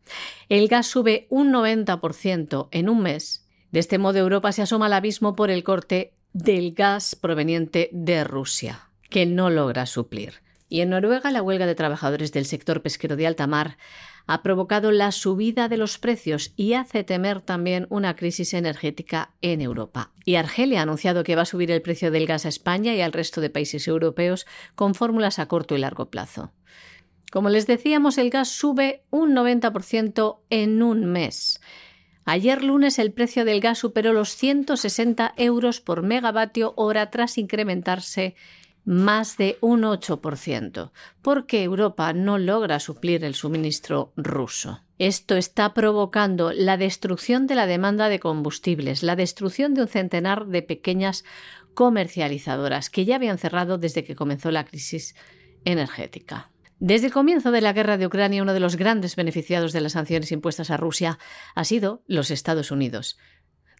El 0.49 0.67
gas 0.67 0.87
sube 0.87 1.27
un 1.29 1.51
90% 1.51 2.69
en 2.71 2.89
un 2.89 3.01
mes 3.01 3.47
de 3.71 3.79
este 3.79 3.97
modo, 3.97 4.19
Europa 4.19 4.51
se 4.51 4.61
asoma 4.61 4.85
al 4.85 4.93
abismo 4.93 5.35
por 5.35 5.49
el 5.51 5.63
corte 5.63 6.13
del 6.33 6.73
gas 6.73 7.15
proveniente 7.15 7.89
de 7.91 8.23
Rusia, 8.23 8.89
que 9.09 9.25
no 9.25 9.49
logra 9.49 9.85
suplir. 9.85 10.41
Y 10.69 10.81
en 10.81 10.89
Noruega, 10.89 11.31
la 11.31 11.41
huelga 11.41 11.65
de 11.65 11.75
trabajadores 11.75 12.31
del 12.31 12.45
sector 12.45 12.81
pesquero 12.81 13.15
de 13.15 13.27
alta 13.27 13.47
mar 13.47 13.77
ha 14.27 14.43
provocado 14.43 14.91
la 14.91 15.11
subida 15.11 15.69
de 15.69 15.77
los 15.77 15.97
precios 15.97 16.53
y 16.55 16.73
hace 16.73 17.03
temer 17.03 17.41
también 17.41 17.87
una 17.89 18.15
crisis 18.15 18.53
energética 18.53 19.33
en 19.41 19.61
Europa. 19.61 20.11
Y 20.25 20.35
Argelia 20.35 20.79
ha 20.79 20.83
anunciado 20.83 21.23
que 21.23 21.35
va 21.35 21.43
a 21.43 21.45
subir 21.45 21.71
el 21.71 21.81
precio 21.81 22.11
del 22.11 22.27
gas 22.27 22.45
a 22.45 22.49
España 22.49 22.93
y 22.93 23.01
al 23.01 23.13
resto 23.13 23.41
de 23.41 23.49
países 23.49 23.87
europeos 23.87 24.45
con 24.75 24.93
fórmulas 24.93 25.39
a 25.39 25.47
corto 25.47 25.75
y 25.75 25.79
largo 25.79 26.09
plazo. 26.09 26.51
Como 27.31 27.49
les 27.49 27.67
decíamos, 27.67 28.17
el 28.17 28.29
gas 28.29 28.49
sube 28.49 29.03
un 29.09 29.33
90% 29.33 30.39
en 30.49 30.83
un 30.83 31.05
mes. 31.05 31.61
Ayer 32.25 32.61
lunes 32.61 32.99
el 32.99 33.13
precio 33.13 33.45
del 33.45 33.61
gas 33.61 33.79
superó 33.79 34.11
los 34.11 34.35
160 34.35 35.33
euros 35.37 35.79
por 35.79 36.03
megavatio 36.03 36.73
hora 36.75 37.09
tras 37.09 37.37
incrementarse 37.37 38.35
más 38.87 39.35
de 39.35 39.57
un 39.59 39.81
8%, 39.81 40.91
porque 41.21 41.61
Europa 41.61 42.13
no 42.13 42.37
logra 42.37 42.79
suplir 42.79 43.25
el 43.25 43.35
suministro 43.35 44.13
ruso. 44.15 44.79
Esto 44.97 45.35
está 45.35 45.73
provocando 45.73 46.53
la 46.53 46.77
destrucción 46.77 47.47
de 47.47 47.55
la 47.55 47.67
demanda 47.67 48.07
de 48.07 48.21
combustibles, 48.21 49.03
la 49.03 49.17
destrucción 49.17 49.73
de 49.73 49.81
un 49.81 49.87
centenar 49.89 50.47
de 50.47 50.61
pequeñas 50.61 51.25
comercializadoras 51.73 52.89
que 52.89 53.03
ya 53.03 53.17
habían 53.17 53.37
cerrado 53.37 53.77
desde 53.77 54.05
que 54.05 54.15
comenzó 54.15 54.51
la 54.51 54.63
crisis 54.63 55.15
energética. 55.65 56.49
Desde 56.79 57.07
el 57.07 57.13
comienzo 57.13 57.51
de 57.51 57.59
la 57.59 57.73
guerra 57.73 57.97
de 57.97 58.07
Ucrania, 58.07 58.41
uno 58.41 58.53
de 58.53 58.61
los 58.61 58.77
grandes 58.77 59.17
beneficiados 59.17 59.73
de 59.73 59.81
las 59.81 59.91
sanciones 59.91 60.31
impuestas 60.31 60.71
a 60.71 60.77
Rusia 60.77 61.19
ha 61.55 61.65
sido 61.65 62.03
los 62.07 62.31
Estados 62.31 62.71
Unidos. 62.71 63.17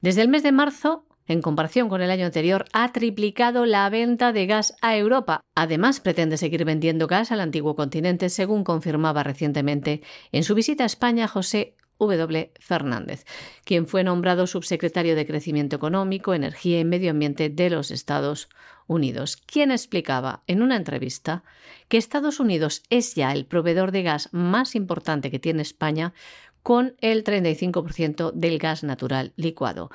Desde 0.02 0.22
el 0.22 0.28
mes 0.28 0.44
de 0.44 0.52
marzo, 0.52 1.07
en 1.28 1.42
comparación 1.42 1.90
con 1.90 2.02
el 2.02 2.12
año 2.12 2.26
anterior, 2.26 2.66
ha 2.74 2.92
triplicado 2.92 3.66
la 3.66 3.90
venta 3.90 4.34
de 4.34 4.46
gas 4.46 4.76
a 4.82 4.98
Europa. 4.98 5.42
Además, 5.56 6.00
pretende 6.00 6.38
seguir 6.38 6.66
vendiendo 6.66 7.08
gas 7.08 7.32
al 7.32 7.42
antiguo 7.42 7.76
continente, 7.76 8.30
según 8.30 8.64
confirmaba 8.64 9.24
recientemente 9.24 10.02
en 10.32 10.44
su 10.44 10.56
visita 10.56 10.84
a 10.84 10.88
España 10.88 11.28
José 11.28 11.76
W. 12.00 12.52
Fernández, 12.60 13.26
quien 13.64 13.88
fue 13.88 14.04
nombrado 14.04 14.48
subsecretario 14.48 15.16
de 15.16 15.26
Crecimiento 15.26 15.76
Económico, 15.76 16.34
Energía 16.34 16.80
y 16.80 16.86
Medio 16.86 17.12
Ambiente 17.12 17.50
de 17.50 17.70
los 17.70 17.92
Estados 17.92 18.50
Unidos, 18.86 19.38
quien 19.38 19.72
explicaba 19.72 20.44
en 20.48 20.62
una 20.62 20.76
entrevista 20.76 21.44
que 21.90 21.98
Estados 21.98 22.40
Unidos 22.40 22.84
es 22.90 23.16
ya 23.16 23.34
el 23.34 23.46
proveedor 23.46 23.92
de 23.92 24.04
gas 24.04 24.30
más 24.32 24.76
importante 24.76 25.32
que 25.32 25.40
tiene 25.40 25.62
España 25.62 26.14
con 26.68 26.98
el 27.00 27.24
35% 27.24 28.34
del 28.34 28.60
gas 28.60 28.84
natural 28.84 29.32
licuado. 29.38 29.90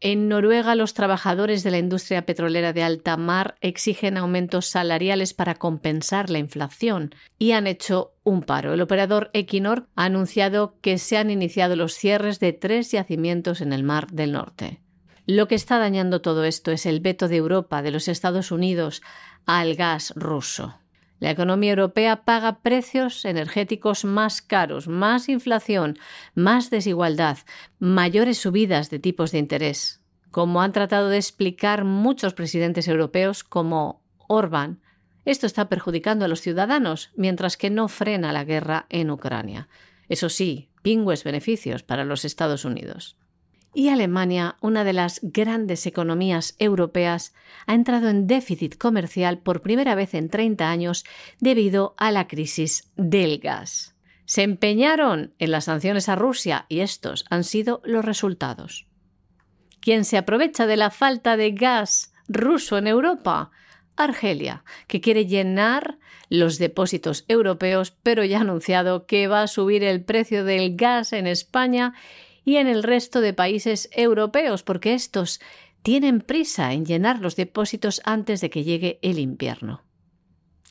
En 0.00 0.26
Noruega, 0.26 0.74
los 0.74 0.92
trabajadores 0.92 1.62
de 1.62 1.70
la 1.70 1.78
industria 1.78 2.26
petrolera 2.26 2.72
de 2.72 2.82
alta 2.82 3.16
mar 3.16 3.54
exigen 3.60 4.16
aumentos 4.16 4.66
salariales 4.66 5.34
para 5.34 5.54
compensar 5.54 6.28
la 6.28 6.40
inflación 6.40 7.14
y 7.38 7.52
han 7.52 7.68
hecho 7.68 8.10
un 8.24 8.42
paro. 8.42 8.74
El 8.74 8.80
operador 8.80 9.30
Equinor 9.34 9.86
ha 9.94 10.06
anunciado 10.06 10.74
que 10.80 10.98
se 10.98 11.16
han 11.16 11.30
iniciado 11.30 11.76
los 11.76 11.94
cierres 11.94 12.40
de 12.40 12.52
tres 12.52 12.90
yacimientos 12.90 13.60
en 13.60 13.72
el 13.72 13.84
Mar 13.84 14.08
del 14.08 14.32
Norte. 14.32 14.80
Lo 15.26 15.46
que 15.46 15.54
está 15.54 15.78
dañando 15.78 16.22
todo 16.22 16.42
esto 16.42 16.72
es 16.72 16.86
el 16.86 16.98
veto 16.98 17.28
de 17.28 17.36
Europa, 17.36 17.82
de 17.82 17.92
los 17.92 18.08
Estados 18.08 18.50
Unidos, 18.50 19.00
al 19.46 19.76
gas 19.76 20.12
ruso. 20.16 20.74
La 21.18 21.30
economía 21.30 21.70
europea 21.70 22.24
paga 22.24 22.60
precios 22.60 23.24
energéticos 23.24 24.04
más 24.04 24.42
caros, 24.42 24.86
más 24.86 25.28
inflación, 25.28 25.98
más 26.34 26.68
desigualdad, 26.68 27.38
mayores 27.78 28.38
subidas 28.38 28.90
de 28.90 28.98
tipos 28.98 29.32
de 29.32 29.38
interés, 29.38 30.02
como 30.30 30.60
han 30.60 30.72
tratado 30.72 31.08
de 31.08 31.16
explicar 31.16 31.84
muchos 31.84 32.34
presidentes 32.34 32.86
europeos 32.86 33.44
como 33.44 34.02
Orbán. 34.28 34.82
Esto 35.24 35.46
está 35.46 35.68
perjudicando 35.68 36.26
a 36.26 36.28
los 36.28 36.42
ciudadanos, 36.42 37.10
mientras 37.16 37.56
que 37.56 37.70
no 37.70 37.88
frena 37.88 38.32
la 38.32 38.44
guerra 38.44 38.86
en 38.90 39.10
Ucrania. 39.10 39.68
Eso 40.08 40.28
sí, 40.28 40.68
pingües 40.82 41.24
beneficios 41.24 41.82
para 41.82 42.04
los 42.04 42.24
Estados 42.24 42.64
Unidos 42.64 43.16
y 43.76 43.90
Alemania, 43.90 44.56
una 44.62 44.84
de 44.84 44.94
las 44.94 45.20
grandes 45.22 45.84
economías 45.84 46.56
europeas, 46.58 47.34
ha 47.66 47.74
entrado 47.74 48.08
en 48.08 48.26
déficit 48.26 48.78
comercial 48.78 49.36
por 49.36 49.60
primera 49.60 49.94
vez 49.94 50.14
en 50.14 50.30
30 50.30 50.70
años 50.70 51.04
debido 51.40 51.94
a 51.98 52.10
la 52.10 52.26
crisis 52.26 52.90
del 52.96 53.38
gas. 53.38 53.94
Se 54.24 54.42
empeñaron 54.42 55.34
en 55.38 55.50
las 55.50 55.66
sanciones 55.66 56.08
a 56.08 56.16
Rusia 56.16 56.64
y 56.70 56.80
estos 56.80 57.26
han 57.28 57.44
sido 57.44 57.82
los 57.84 58.02
resultados. 58.02 58.86
¿Quién 59.80 60.06
se 60.06 60.16
aprovecha 60.16 60.66
de 60.66 60.78
la 60.78 60.90
falta 60.90 61.36
de 61.36 61.50
gas 61.50 62.14
ruso 62.28 62.78
en 62.78 62.86
Europa? 62.86 63.50
Argelia, 63.94 64.64
que 64.88 65.02
quiere 65.02 65.26
llenar 65.26 65.98
los 66.30 66.56
depósitos 66.56 67.26
europeos, 67.28 67.94
pero 68.02 68.24
ya 68.24 68.38
ha 68.38 68.40
anunciado 68.40 69.06
que 69.06 69.28
va 69.28 69.42
a 69.42 69.48
subir 69.48 69.84
el 69.84 70.02
precio 70.02 70.44
del 70.44 70.76
gas 70.76 71.12
en 71.12 71.26
España 71.26 71.92
y 72.46 72.56
en 72.56 72.68
el 72.68 72.84
resto 72.84 73.20
de 73.20 73.34
países 73.34 73.90
europeos, 73.92 74.62
porque 74.62 74.94
estos 74.94 75.40
tienen 75.82 76.20
prisa 76.20 76.72
en 76.72 76.86
llenar 76.86 77.20
los 77.20 77.36
depósitos 77.36 78.00
antes 78.04 78.40
de 78.40 78.48
que 78.48 78.64
llegue 78.64 78.98
el 79.02 79.18
invierno. 79.18 79.82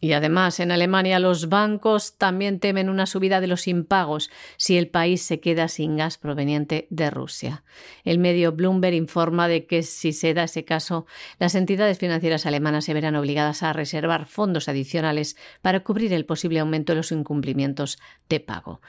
Y 0.02 0.14
además, 0.14 0.60
en 0.60 0.72
Alemania 0.72 1.20
los 1.20 1.50
bancos 1.50 2.18
también 2.18 2.60
temen 2.60 2.90
una 2.90 3.06
subida 3.06 3.42
de 3.42 3.48
los 3.48 3.68
impagos 3.68 4.30
si 4.56 4.78
el 4.78 4.88
país 4.88 5.22
se 5.22 5.40
queda 5.40 5.68
sin 5.68 5.98
gas 5.98 6.18
proveniente 6.18 6.88
de 6.90 7.10
Rusia. 7.10 7.64
El 8.04 8.20
medio 8.20 8.52
Bloomberg 8.52 8.94
informa 8.94 9.48
de 9.48 9.66
que 9.66 9.84
si 9.84 10.14
se 10.14 10.34
da 10.34 10.44
ese 10.44 10.64
caso, 10.64 11.06
las 11.40 11.56
entidades 11.56 11.98
financieras 11.98 12.46
alemanas 12.46 12.86
se 12.86 12.94
verán 12.94 13.16
obligadas 13.16 13.64
a 13.64 13.74
reservar 13.74 14.28
fondos 14.28 14.70
adicionales 14.70 15.38
para 15.62 15.82
cubrir 15.82 16.14
el 16.14 16.26
posible 16.26 16.60
aumento 16.60 16.94
de 16.94 16.98
los 16.98 17.12
incumplimientos 17.12 17.98
de 18.30 18.40
pago. 18.40 18.82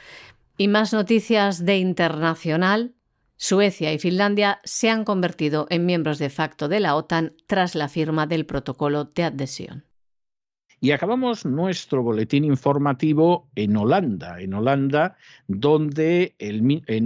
Y 0.59 0.69
más 0.69 0.93
noticias 0.93 1.65
de 1.65 1.79
internacional. 1.79 2.95
Suecia 3.37 3.93
y 3.93 3.99
Finlandia 3.99 4.61
se 4.65 4.89
han 4.89 5.05
convertido 5.05 5.67
en 5.69 5.85
miembros 5.85 6.19
de 6.19 6.31
facto 6.31 6.69
de 6.69 6.81
la 6.81 6.95
OTAN 6.97 7.35
tras 7.47 7.75
la 7.75 7.89
firma 7.89 8.27
del 8.27 8.47
protocolo 8.47 9.05
de 9.05 9.25
adhesión. 9.25 9.85
Y 10.81 10.93
acabamos 10.93 11.45
nuestro 11.45 12.03
boletín 12.03 12.45
informativo 12.45 13.49
en 13.55 13.77
Holanda, 13.77 14.41
en 14.41 14.55
Holanda, 14.55 15.17
donde 15.49 16.35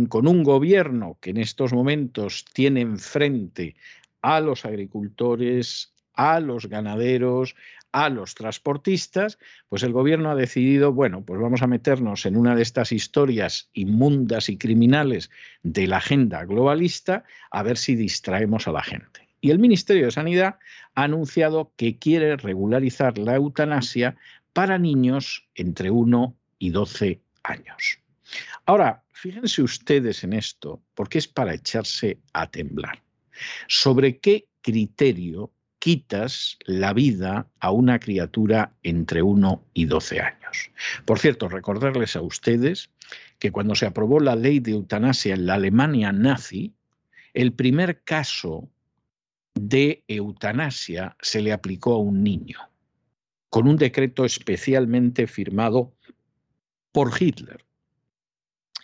con 0.08 0.28
un 0.28 0.44
gobierno 0.44 1.18
que 1.20 1.30
en 1.30 1.38
estos 1.38 1.72
momentos 1.72 2.44
tiene 2.52 2.80
enfrente 2.80 3.74
a 4.22 4.40
los 4.40 4.64
agricultores, 4.64 5.92
a 6.14 6.40
los 6.40 6.66
ganaderos, 6.66 7.54
a 7.92 8.08
los 8.08 8.34
transportistas, 8.34 9.38
pues 9.68 9.82
el 9.82 9.92
gobierno 9.92 10.30
ha 10.30 10.34
decidido, 10.34 10.92
bueno, 10.92 11.24
pues 11.24 11.40
vamos 11.40 11.62
a 11.62 11.66
meternos 11.66 12.26
en 12.26 12.36
una 12.36 12.54
de 12.54 12.62
estas 12.62 12.92
historias 12.92 13.70
inmundas 13.72 14.48
y 14.48 14.58
criminales 14.58 15.30
de 15.62 15.86
la 15.86 15.98
agenda 15.98 16.44
globalista 16.44 17.24
a 17.50 17.62
ver 17.62 17.76
si 17.76 17.96
distraemos 17.96 18.68
a 18.68 18.72
la 18.72 18.82
gente. 18.82 19.28
Y 19.40 19.50
el 19.50 19.58
Ministerio 19.58 20.04
de 20.04 20.12
Sanidad 20.12 20.58
ha 20.94 21.02
anunciado 21.04 21.72
que 21.76 21.98
quiere 21.98 22.36
regularizar 22.36 23.18
la 23.18 23.36
eutanasia 23.36 24.16
para 24.52 24.78
niños 24.78 25.48
entre 25.54 25.90
1 25.90 26.36
y 26.58 26.70
12 26.70 27.20
años. 27.42 28.00
Ahora, 28.66 29.02
fíjense 29.12 29.62
ustedes 29.62 30.24
en 30.24 30.34
esto, 30.34 30.82
porque 30.94 31.18
es 31.18 31.26
para 31.26 31.54
echarse 31.54 32.18
a 32.32 32.50
temblar. 32.50 33.02
¿Sobre 33.66 34.18
qué 34.18 34.46
criterio 34.60 35.50
quitas 35.80 36.58
la 36.66 36.92
vida 36.92 37.48
a 37.58 37.72
una 37.72 37.98
criatura 37.98 38.76
entre 38.82 39.22
1 39.22 39.64
y 39.72 39.86
12 39.86 40.20
años. 40.20 40.70
Por 41.06 41.18
cierto, 41.18 41.48
recordarles 41.48 42.14
a 42.16 42.20
ustedes 42.20 42.90
que 43.38 43.50
cuando 43.50 43.74
se 43.74 43.86
aprobó 43.86 44.20
la 44.20 44.36
ley 44.36 44.60
de 44.60 44.72
eutanasia 44.72 45.34
en 45.34 45.46
la 45.46 45.54
Alemania 45.54 46.12
nazi, 46.12 46.74
el 47.32 47.54
primer 47.54 48.02
caso 48.02 48.68
de 49.54 50.04
eutanasia 50.06 51.16
se 51.22 51.40
le 51.40 51.52
aplicó 51.52 51.94
a 51.94 51.98
un 51.98 52.22
niño, 52.22 52.58
con 53.48 53.66
un 53.66 53.76
decreto 53.76 54.26
especialmente 54.26 55.26
firmado 55.26 55.94
por 56.92 57.10
Hitler. 57.18 57.64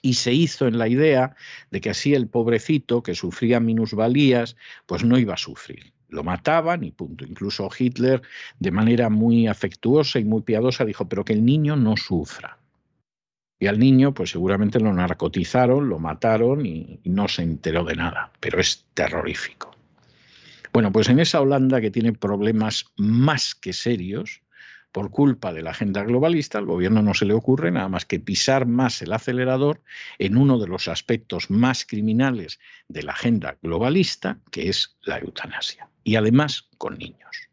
Y 0.00 0.14
se 0.14 0.32
hizo 0.32 0.66
en 0.66 0.78
la 0.78 0.88
idea 0.88 1.36
de 1.70 1.80
que 1.82 1.90
así 1.90 2.14
el 2.14 2.28
pobrecito 2.28 3.02
que 3.02 3.14
sufría 3.14 3.60
minusvalías, 3.60 4.56
pues 4.86 5.04
no 5.04 5.18
iba 5.18 5.34
a 5.34 5.38
sufrir 5.38 5.95
lo 6.16 6.24
mataban 6.24 6.82
y 6.82 6.90
punto. 6.90 7.24
Incluso 7.24 7.68
Hitler, 7.78 8.22
de 8.58 8.70
manera 8.70 9.10
muy 9.10 9.46
afectuosa 9.46 10.18
y 10.18 10.24
muy 10.24 10.40
piadosa, 10.40 10.84
dijo, 10.84 11.08
pero 11.08 11.24
que 11.24 11.34
el 11.34 11.44
niño 11.44 11.76
no 11.76 11.96
sufra. 11.96 12.58
Y 13.58 13.66
al 13.68 13.78
niño, 13.78 14.12
pues 14.12 14.30
seguramente 14.30 14.80
lo 14.80 14.92
narcotizaron, 14.92 15.88
lo 15.88 15.98
mataron 15.98 16.66
y, 16.66 17.00
no 17.04 17.28
se 17.28 17.42
enteró 17.42 17.84
de 17.84 17.96
nada, 17.96 18.32
pero 18.40 18.60
es 18.60 18.86
terrorífico. 18.94 19.70
Bueno, 20.72 20.90
pues 20.90 21.08
en 21.08 21.20
esa 21.20 21.40
Holanda 21.40 21.80
que 21.80 21.90
tiene 21.90 22.12
problemas 22.12 22.86
más 22.96 23.54
que 23.54 23.72
serios, 23.72 24.42
por 24.96 25.10
culpa 25.10 25.52
de 25.52 25.60
la 25.60 25.72
agenda 25.72 26.02
globalista, 26.04 26.56
al 26.56 26.64
gobierno 26.64 27.02
no 27.02 27.12
se 27.12 27.26
le 27.26 27.34
ocurre 27.34 27.70
nada 27.70 27.86
más 27.86 28.06
que 28.06 28.18
pisar 28.18 28.64
más 28.64 29.02
el 29.02 29.12
acelerador 29.12 29.82
en 30.18 30.38
uno 30.38 30.58
de 30.58 30.68
los 30.68 30.88
aspectos 30.88 31.50
más 31.50 31.84
criminales 31.84 32.58
de 32.88 33.02
la 33.02 33.12
agenda 33.12 33.58
globalista, 33.60 34.38
que 34.50 34.70
es 34.70 34.96
la 35.02 35.18
eutanasia. 35.18 35.90
Y 36.02 36.16
además 36.16 36.70
con 36.78 36.96
niños. 36.96 37.50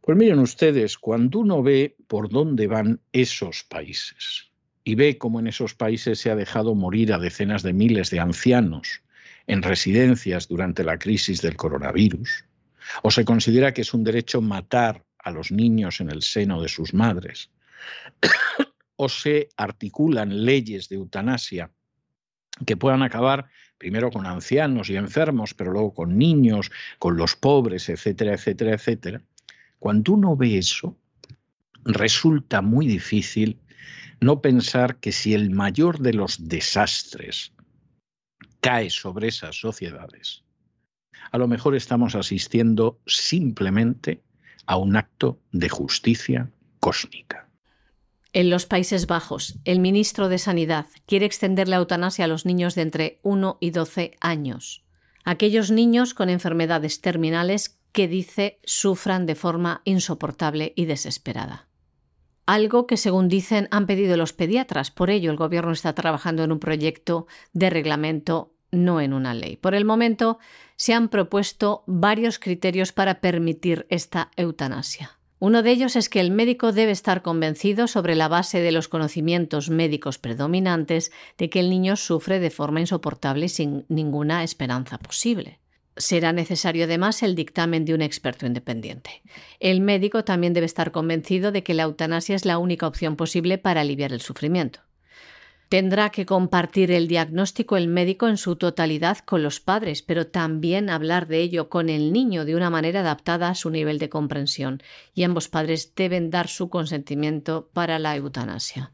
Pues 0.00 0.18
miren 0.18 0.40
ustedes, 0.40 0.98
cuando 0.98 1.38
uno 1.38 1.62
ve 1.62 1.94
por 2.08 2.28
dónde 2.28 2.66
van 2.66 3.00
esos 3.12 3.62
países 3.62 4.50
y 4.82 4.96
ve 4.96 5.18
cómo 5.18 5.38
en 5.38 5.46
esos 5.46 5.76
países 5.76 6.18
se 6.18 6.32
ha 6.32 6.34
dejado 6.34 6.74
morir 6.74 7.12
a 7.12 7.20
decenas 7.20 7.62
de 7.62 7.74
miles 7.74 8.10
de 8.10 8.18
ancianos 8.18 9.02
en 9.46 9.62
residencias 9.62 10.48
durante 10.48 10.82
la 10.82 10.98
crisis 10.98 11.42
del 11.42 11.54
coronavirus, 11.54 12.44
o 13.04 13.12
se 13.12 13.24
considera 13.24 13.72
que 13.72 13.82
es 13.82 13.94
un 13.94 14.02
derecho 14.02 14.40
matar 14.40 15.04
a 15.28 15.30
los 15.30 15.52
niños 15.52 16.00
en 16.00 16.10
el 16.10 16.22
seno 16.22 16.60
de 16.60 16.68
sus 16.68 16.94
madres, 16.94 17.50
o 18.96 19.08
se 19.08 19.48
articulan 19.56 20.44
leyes 20.44 20.88
de 20.88 20.96
eutanasia 20.96 21.70
que 22.66 22.76
puedan 22.76 23.02
acabar 23.02 23.48
primero 23.78 24.10
con 24.10 24.26
ancianos 24.26 24.90
y 24.90 24.96
enfermos, 24.96 25.54
pero 25.54 25.70
luego 25.70 25.94
con 25.94 26.18
niños, 26.18 26.70
con 26.98 27.16
los 27.16 27.36
pobres, 27.36 27.88
etcétera, 27.88 28.34
etcétera, 28.34 28.74
etcétera. 28.74 29.22
Cuando 29.78 30.14
uno 30.14 30.36
ve 30.36 30.58
eso, 30.58 30.96
resulta 31.84 32.60
muy 32.60 32.86
difícil 32.86 33.60
no 34.20 34.42
pensar 34.42 34.96
que 34.96 35.12
si 35.12 35.34
el 35.34 35.50
mayor 35.50 36.00
de 36.00 36.14
los 36.14 36.48
desastres 36.48 37.52
cae 38.60 38.90
sobre 38.90 39.28
esas 39.28 39.60
sociedades, 39.60 40.42
a 41.30 41.38
lo 41.38 41.46
mejor 41.46 41.76
estamos 41.76 42.16
asistiendo 42.16 43.00
simplemente 43.06 44.22
a 44.68 44.76
un 44.76 44.96
acto 44.96 45.40
de 45.50 45.68
justicia 45.68 46.52
cósmica. 46.78 47.48
En 48.34 48.50
los 48.50 48.66
Países 48.66 49.06
Bajos, 49.06 49.58
el 49.64 49.80
ministro 49.80 50.28
de 50.28 50.38
Sanidad 50.38 50.86
quiere 51.06 51.24
extender 51.24 51.66
la 51.66 51.76
eutanasia 51.76 52.26
a 52.26 52.28
los 52.28 52.44
niños 52.44 52.74
de 52.74 52.82
entre 52.82 53.18
1 53.22 53.56
y 53.60 53.70
12 53.70 54.16
años. 54.20 54.84
Aquellos 55.24 55.70
niños 55.70 56.12
con 56.12 56.28
enfermedades 56.28 57.00
terminales 57.00 57.80
que 57.92 58.06
dice 58.06 58.60
sufran 58.64 59.24
de 59.24 59.34
forma 59.34 59.80
insoportable 59.84 60.74
y 60.76 60.84
desesperada. 60.84 61.66
Algo 62.44 62.86
que, 62.86 62.98
según 62.98 63.28
dicen, 63.28 63.68
han 63.70 63.86
pedido 63.86 64.16
los 64.16 64.34
pediatras. 64.34 64.90
Por 64.90 65.10
ello, 65.10 65.30
el 65.30 65.36
Gobierno 65.36 65.72
está 65.72 65.94
trabajando 65.94 66.44
en 66.44 66.52
un 66.52 66.60
proyecto 66.60 67.26
de 67.52 67.70
reglamento, 67.70 68.54
no 68.70 69.00
en 69.00 69.12
una 69.12 69.34
ley. 69.34 69.56
Por 69.56 69.74
el 69.74 69.84
momento, 69.84 70.38
se 70.76 70.94
han 70.94 71.08
propuesto 71.08 71.82
varios 71.86 72.38
criterios 72.38 72.92
para 72.92 73.20
permitir 73.20 73.86
esta 73.88 74.30
eutanasia. 74.36 75.18
Uno 75.40 75.62
de 75.62 75.70
ellos 75.70 75.94
es 75.94 76.08
que 76.08 76.20
el 76.20 76.32
médico 76.32 76.72
debe 76.72 76.90
estar 76.90 77.22
convencido 77.22 77.86
sobre 77.86 78.16
la 78.16 78.26
base 78.26 78.60
de 78.60 78.72
los 78.72 78.88
conocimientos 78.88 79.70
médicos 79.70 80.18
predominantes 80.18 81.12
de 81.36 81.48
que 81.48 81.60
el 81.60 81.70
niño 81.70 81.94
sufre 81.96 82.40
de 82.40 82.50
forma 82.50 82.80
insoportable 82.80 83.48
sin 83.48 83.84
ninguna 83.88 84.42
esperanza 84.42 84.98
posible. 84.98 85.60
Será 85.96 86.32
necesario 86.32 86.84
además 86.84 87.22
el 87.22 87.34
dictamen 87.34 87.84
de 87.84 87.94
un 87.94 88.02
experto 88.02 88.46
independiente. 88.46 89.22
El 89.60 89.80
médico 89.80 90.24
también 90.24 90.54
debe 90.54 90.66
estar 90.66 90.90
convencido 90.90 91.52
de 91.52 91.62
que 91.62 91.74
la 91.74 91.84
eutanasia 91.84 92.34
es 92.34 92.44
la 92.44 92.58
única 92.58 92.86
opción 92.86 93.16
posible 93.16 93.58
para 93.58 93.80
aliviar 93.80 94.12
el 94.12 94.20
sufrimiento. 94.20 94.80
Tendrá 95.68 96.08
que 96.08 96.24
compartir 96.24 96.90
el 96.90 97.08
diagnóstico 97.08 97.76
el 97.76 97.88
médico 97.88 98.26
en 98.26 98.38
su 98.38 98.56
totalidad 98.56 99.18
con 99.18 99.42
los 99.42 99.60
padres, 99.60 100.00
pero 100.00 100.26
también 100.26 100.88
hablar 100.88 101.26
de 101.26 101.40
ello 101.40 101.68
con 101.68 101.90
el 101.90 102.10
niño 102.10 102.46
de 102.46 102.56
una 102.56 102.70
manera 102.70 103.00
adaptada 103.00 103.50
a 103.50 103.54
su 103.54 103.68
nivel 103.68 103.98
de 103.98 104.08
comprensión, 104.08 104.82
y 105.14 105.24
ambos 105.24 105.48
padres 105.48 105.92
deben 105.94 106.30
dar 106.30 106.48
su 106.48 106.70
consentimiento 106.70 107.68
para 107.74 107.98
la 107.98 108.16
eutanasia. 108.16 108.92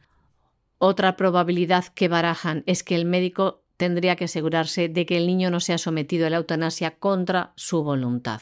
Otra 0.79 1.17
probabilidad 1.17 1.85
que 1.95 2.09
barajan 2.09 2.65
es 2.67 2.83
que 2.83 2.97
el 2.97 3.05
médico 3.05 3.63
tendría 3.77 4.17
que 4.17 4.25
asegurarse 4.25 4.89
de 4.89 5.07
que 5.07 5.17
el 5.17 5.29
niño 5.29 5.51
no 5.51 5.61
sea 5.61 5.79
sometido 5.79 6.27
a 6.27 6.31
la 6.31 6.39
eutanasia 6.39 6.99
contra 6.99 7.53
su 7.55 7.85
voluntad. 7.85 8.41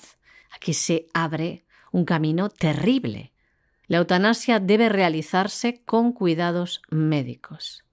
Aquí 0.50 0.72
se 0.72 1.06
abre 1.12 1.66
un 1.90 2.06
camino 2.06 2.48
terrible. 2.48 3.32
La 3.88 3.98
eutanasia 3.98 4.58
debe 4.58 4.88
realizarse 4.88 5.82
con 5.84 6.12
cuidados 6.12 6.80
médicos. 6.88 7.84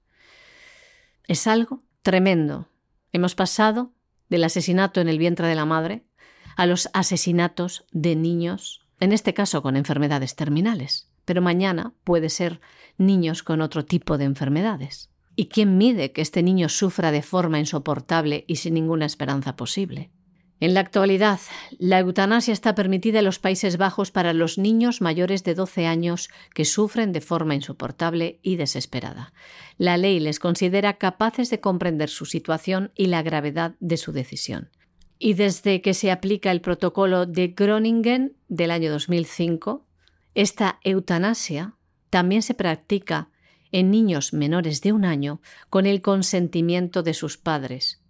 Es 1.29 1.45
algo 1.45 1.83
tremendo. 2.01 2.69
Hemos 3.13 3.35
pasado 3.35 3.93
del 4.29 4.43
asesinato 4.43 4.99
en 4.99 5.07
el 5.07 5.19
vientre 5.19 5.45
de 5.47 5.53
la 5.53 5.63
madre 5.65 6.03
a 6.57 6.65
los 6.65 6.89
asesinatos 6.91 7.85
de 7.91 8.15
niños, 8.15 8.87
en 8.99 9.11
este 9.11 9.35
caso 9.35 9.61
con 9.61 9.75
enfermedades 9.75 10.35
terminales, 10.35 11.11
pero 11.25 11.43
mañana 11.43 11.93
puede 12.03 12.29
ser 12.29 12.61
niños 12.97 13.43
con 13.43 13.61
otro 13.61 13.85
tipo 13.85 14.17
de 14.17 14.25
enfermedades. 14.25 15.11
¿Y 15.35 15.49
quién 15.49 15.77
mide 15.77 16.13
que 16.13 16.21
este 16.21 16.41
niño 16.41 16.67
sufra 16.67 17.11
de 17.11 17.21
forma 17.21 17.59
insoportable 17.59 18.43
y 18.47 18.55
sin 18.55 18.73
ninguna 18.73 19.05
esperanza 19.05 19.55
posible? 19.55 20.09
En 20.61 20.73
la 20.73 20.81
actualidad, 20.81 21.39
la 21.77 21.99
eutanasia 21.99 22.51
está 22.51 22.75
permitida 22.75 23.19
en 23.19 23.25
los 23.25 23.39
Países 23.39 23.77
Bajos 23.77 24.11
para 24.11 24.33
los 24.33 24.57
niños 24.57 24.99
mayores 24.99 25.45
de 25.45 25.55
12 25.55 25.87
años 25.87 26.29
que 26.53 26.65
sufren 26.65 27.13
de 27.13 27.21
forma 27.21 27.55
insoportable 27.55 28.39
y 28.43 28.57
desesperada. 28.57 29.31
La 29.77 29.95
ley 29.95 30.19
les 30.19 30.39
considera 30.39 30.97
capaces 30.97 31.49
de 31.49 31.61
comprender 31.61 32.09
su 32.09 32.25
situación 32.25 32.91
y 32.93 33.05
la 33.05 33.21
gravedad 33.21 33.75
de 33.79 33.95
su 33.95 34.11
decisión. 34.11 34.69
Y 35.17 35.33
desde 35.33 35.81
que 35.81 35.93
se 35.93 36.11
aplica 36.11 36.51
el 36.51 36.59
protocolo 36.59 37.25
de 37.25 37.49
Groningen 37.49 38.35
del 38.49 38.71
año 38.71 38.91
2005, 38.91 39.85
esta 40.35 40.79
eutanasia 40.83 41.75
también 42.09 42.41
se 42.41 42.53
practica 42.53 43.29
en 43.71 43.91
niños 43.91 44.33
menores 44.33 44.81
de 44.81 44.91
un 44.91 45.05
año 45.05 45.41
con 45.69 45.85
el 45.85 46.01
consentimiento 46.01 47.01
de 47.01 47.13
sus 47.13 47.37
padres, 47.37 48.01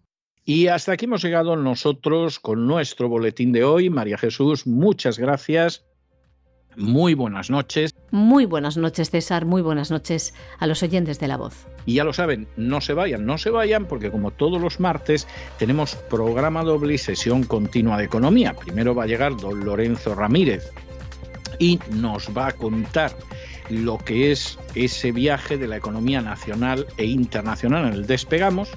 y 0.45 0.67
hasta 0.67 0.93
aquí 0.93 1.05
hemos 1.05 1.23
llegado 1.23 1.55
nosotros 1.55 2.39
con 2.39 2.67
nuestro 2.67 3.09
boletín 3.09 3.51
de 3.51 3.63
hoy. 3.63 3.89
María 3.89 4.17
Jesús, 4.17 4.65
muchas 4.65 5.19
gracias. 5.19 5.85
Muy 6.75 7.13
buenas 7.13 7.49
noches. 7.49 7.93
Muy 8.11 8.45
buenas 8.45 8.77
noches, 8.77 9.09
César. 9.09 9.45
Muy 9.45 9.61
buenas 9.61 9.91
noches 9.91 10.33
a 10.59 10.67
los 10.67 10.81
oyentes 10.81 11.19
de 11.19 11.27
la 11.27 11.37
voz. 11.37 11.67
Y 11.85 11.95
ya 11.95 12.03
lo 12.03 12.13
saben, 12.13 12.47
no 12.57 12.79
se 12.79 12.93
vayan, 12.93 13.25
no 13.25 13.37
se 13.37 13.49
vayan, 13.49 13.85
porque 13.85 14.11
como 14.11 14.31
todos 14.31 14.61
los 14.61 14.79
martes 14.79 15.27
tenemos 15.57 15.95
programa 15.95 16.63
doble 16.63 16.93
y 16.93 16.97
sesión 16.97 17.43
continua 17.43 17.97
de 17.97 18.05
economía. 18.05 18.53
Primero 18.53 18.95
va 18.95 19.03
a 19.03 19.07
llegar 19.07 19.35
don 19.35 19.65
Lorenzo 19.65 20.15
Ramírez 20.15 20.71
y 21.59 21.79
nos 21.91 22.29
va 22.35 22.47
a 22.47 22.51
contar 22.53 23.15
lo 23.69 23.97
que 23.97 24.31
es 24.31 24.57
ese 24.75 25.11
viaje 25.11 25.57
de 25.57 25.67
la 25.67 25.77
economía 25.77 26.21
nacional 26.21 26.87
e 26.97 27.05
internacional 27.05 27.87
en 27.87 27.93
el 27.93 28.07
despegamos. 28.07 28.69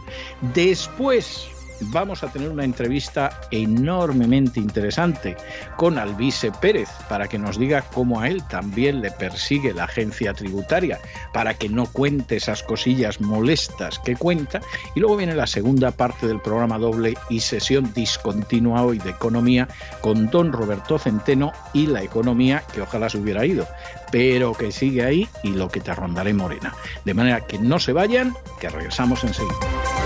Después 0.54 1.48
vamos 1.90 2.22
a 2.22 2.28
tener 2.28 2.48
una 2.48 2.64
entrevista 2.64 3.40
enormemente 3.50 4.60
interesante 4.60 5.36
con 5.76 5.98
Alvise 5.98 6.52
Pérez 6.52 6.88
para 7.08 7.28
que 7.28 7.38
nos 7.38 7.58
diga 7.58 7.82
cómo 7.82 8.20
a 8.20 8.28
él 8.28 8.42
también 8.48 9.00
le 9.00 9.10
persigue 9.10 9.74
la 9.74 9.84
agencia 9.84 10.34
tributaria, 10.34 11.00
para 11.32 11.54
que 11.54 11.68
no 11.68 11.86
cuente 11.86 12.36
esas 12.36 12.62
cosillas 12.62 13.20
molestas 13.20 13.98
que 13.98 14.16
cuenta. 14.16 14.60
Y 14.94 15.00
luego 15.00 15.16
viene 15.16 15.34
la 15.34 15.46
segunda 15.46 15.90
parte 15.90 16.26
del 16.26 16.40
programa 16.40 16.78
doble 16.78 17.14
y 17.28 17.40
sesión 17.40 17.92
discontinua 17.92 18.82
hoy 18.82 18.98
de 18.98 19.10
economía 19.10 19.68
con 20.00 20.30
don 20.30 20.52
Roberto 20.52 20.98
Centeno 20.98 21.52
y 21.72 21.86
la 21.86 22.02
economía 22.02 22.62
que 22.72 22.82
ojalá 22.82 23.08
se 23.08 23.18
hubiera 23.18 23.44
ido, 23.46 23.66
pero 24.10 24.54
que 24.54 24.72
sigue 24.72 25.04
ahí 25.04 25.28
y 25.42 25.50
lo 25.50 25.68
que 25.68 25.80
te 25.80 25.94
rondaré 25.94 26.34
morena. 26.34 26.74
De 27.04 27.14
manera 27.14 27.46
que 27.46 27.58
no 27.58 27.78
se 27.78 27.92
vayan, 27.92 28.34
que 28.60 28.68
regresamos 28.68 29.24
enseguida. 29.24 30.01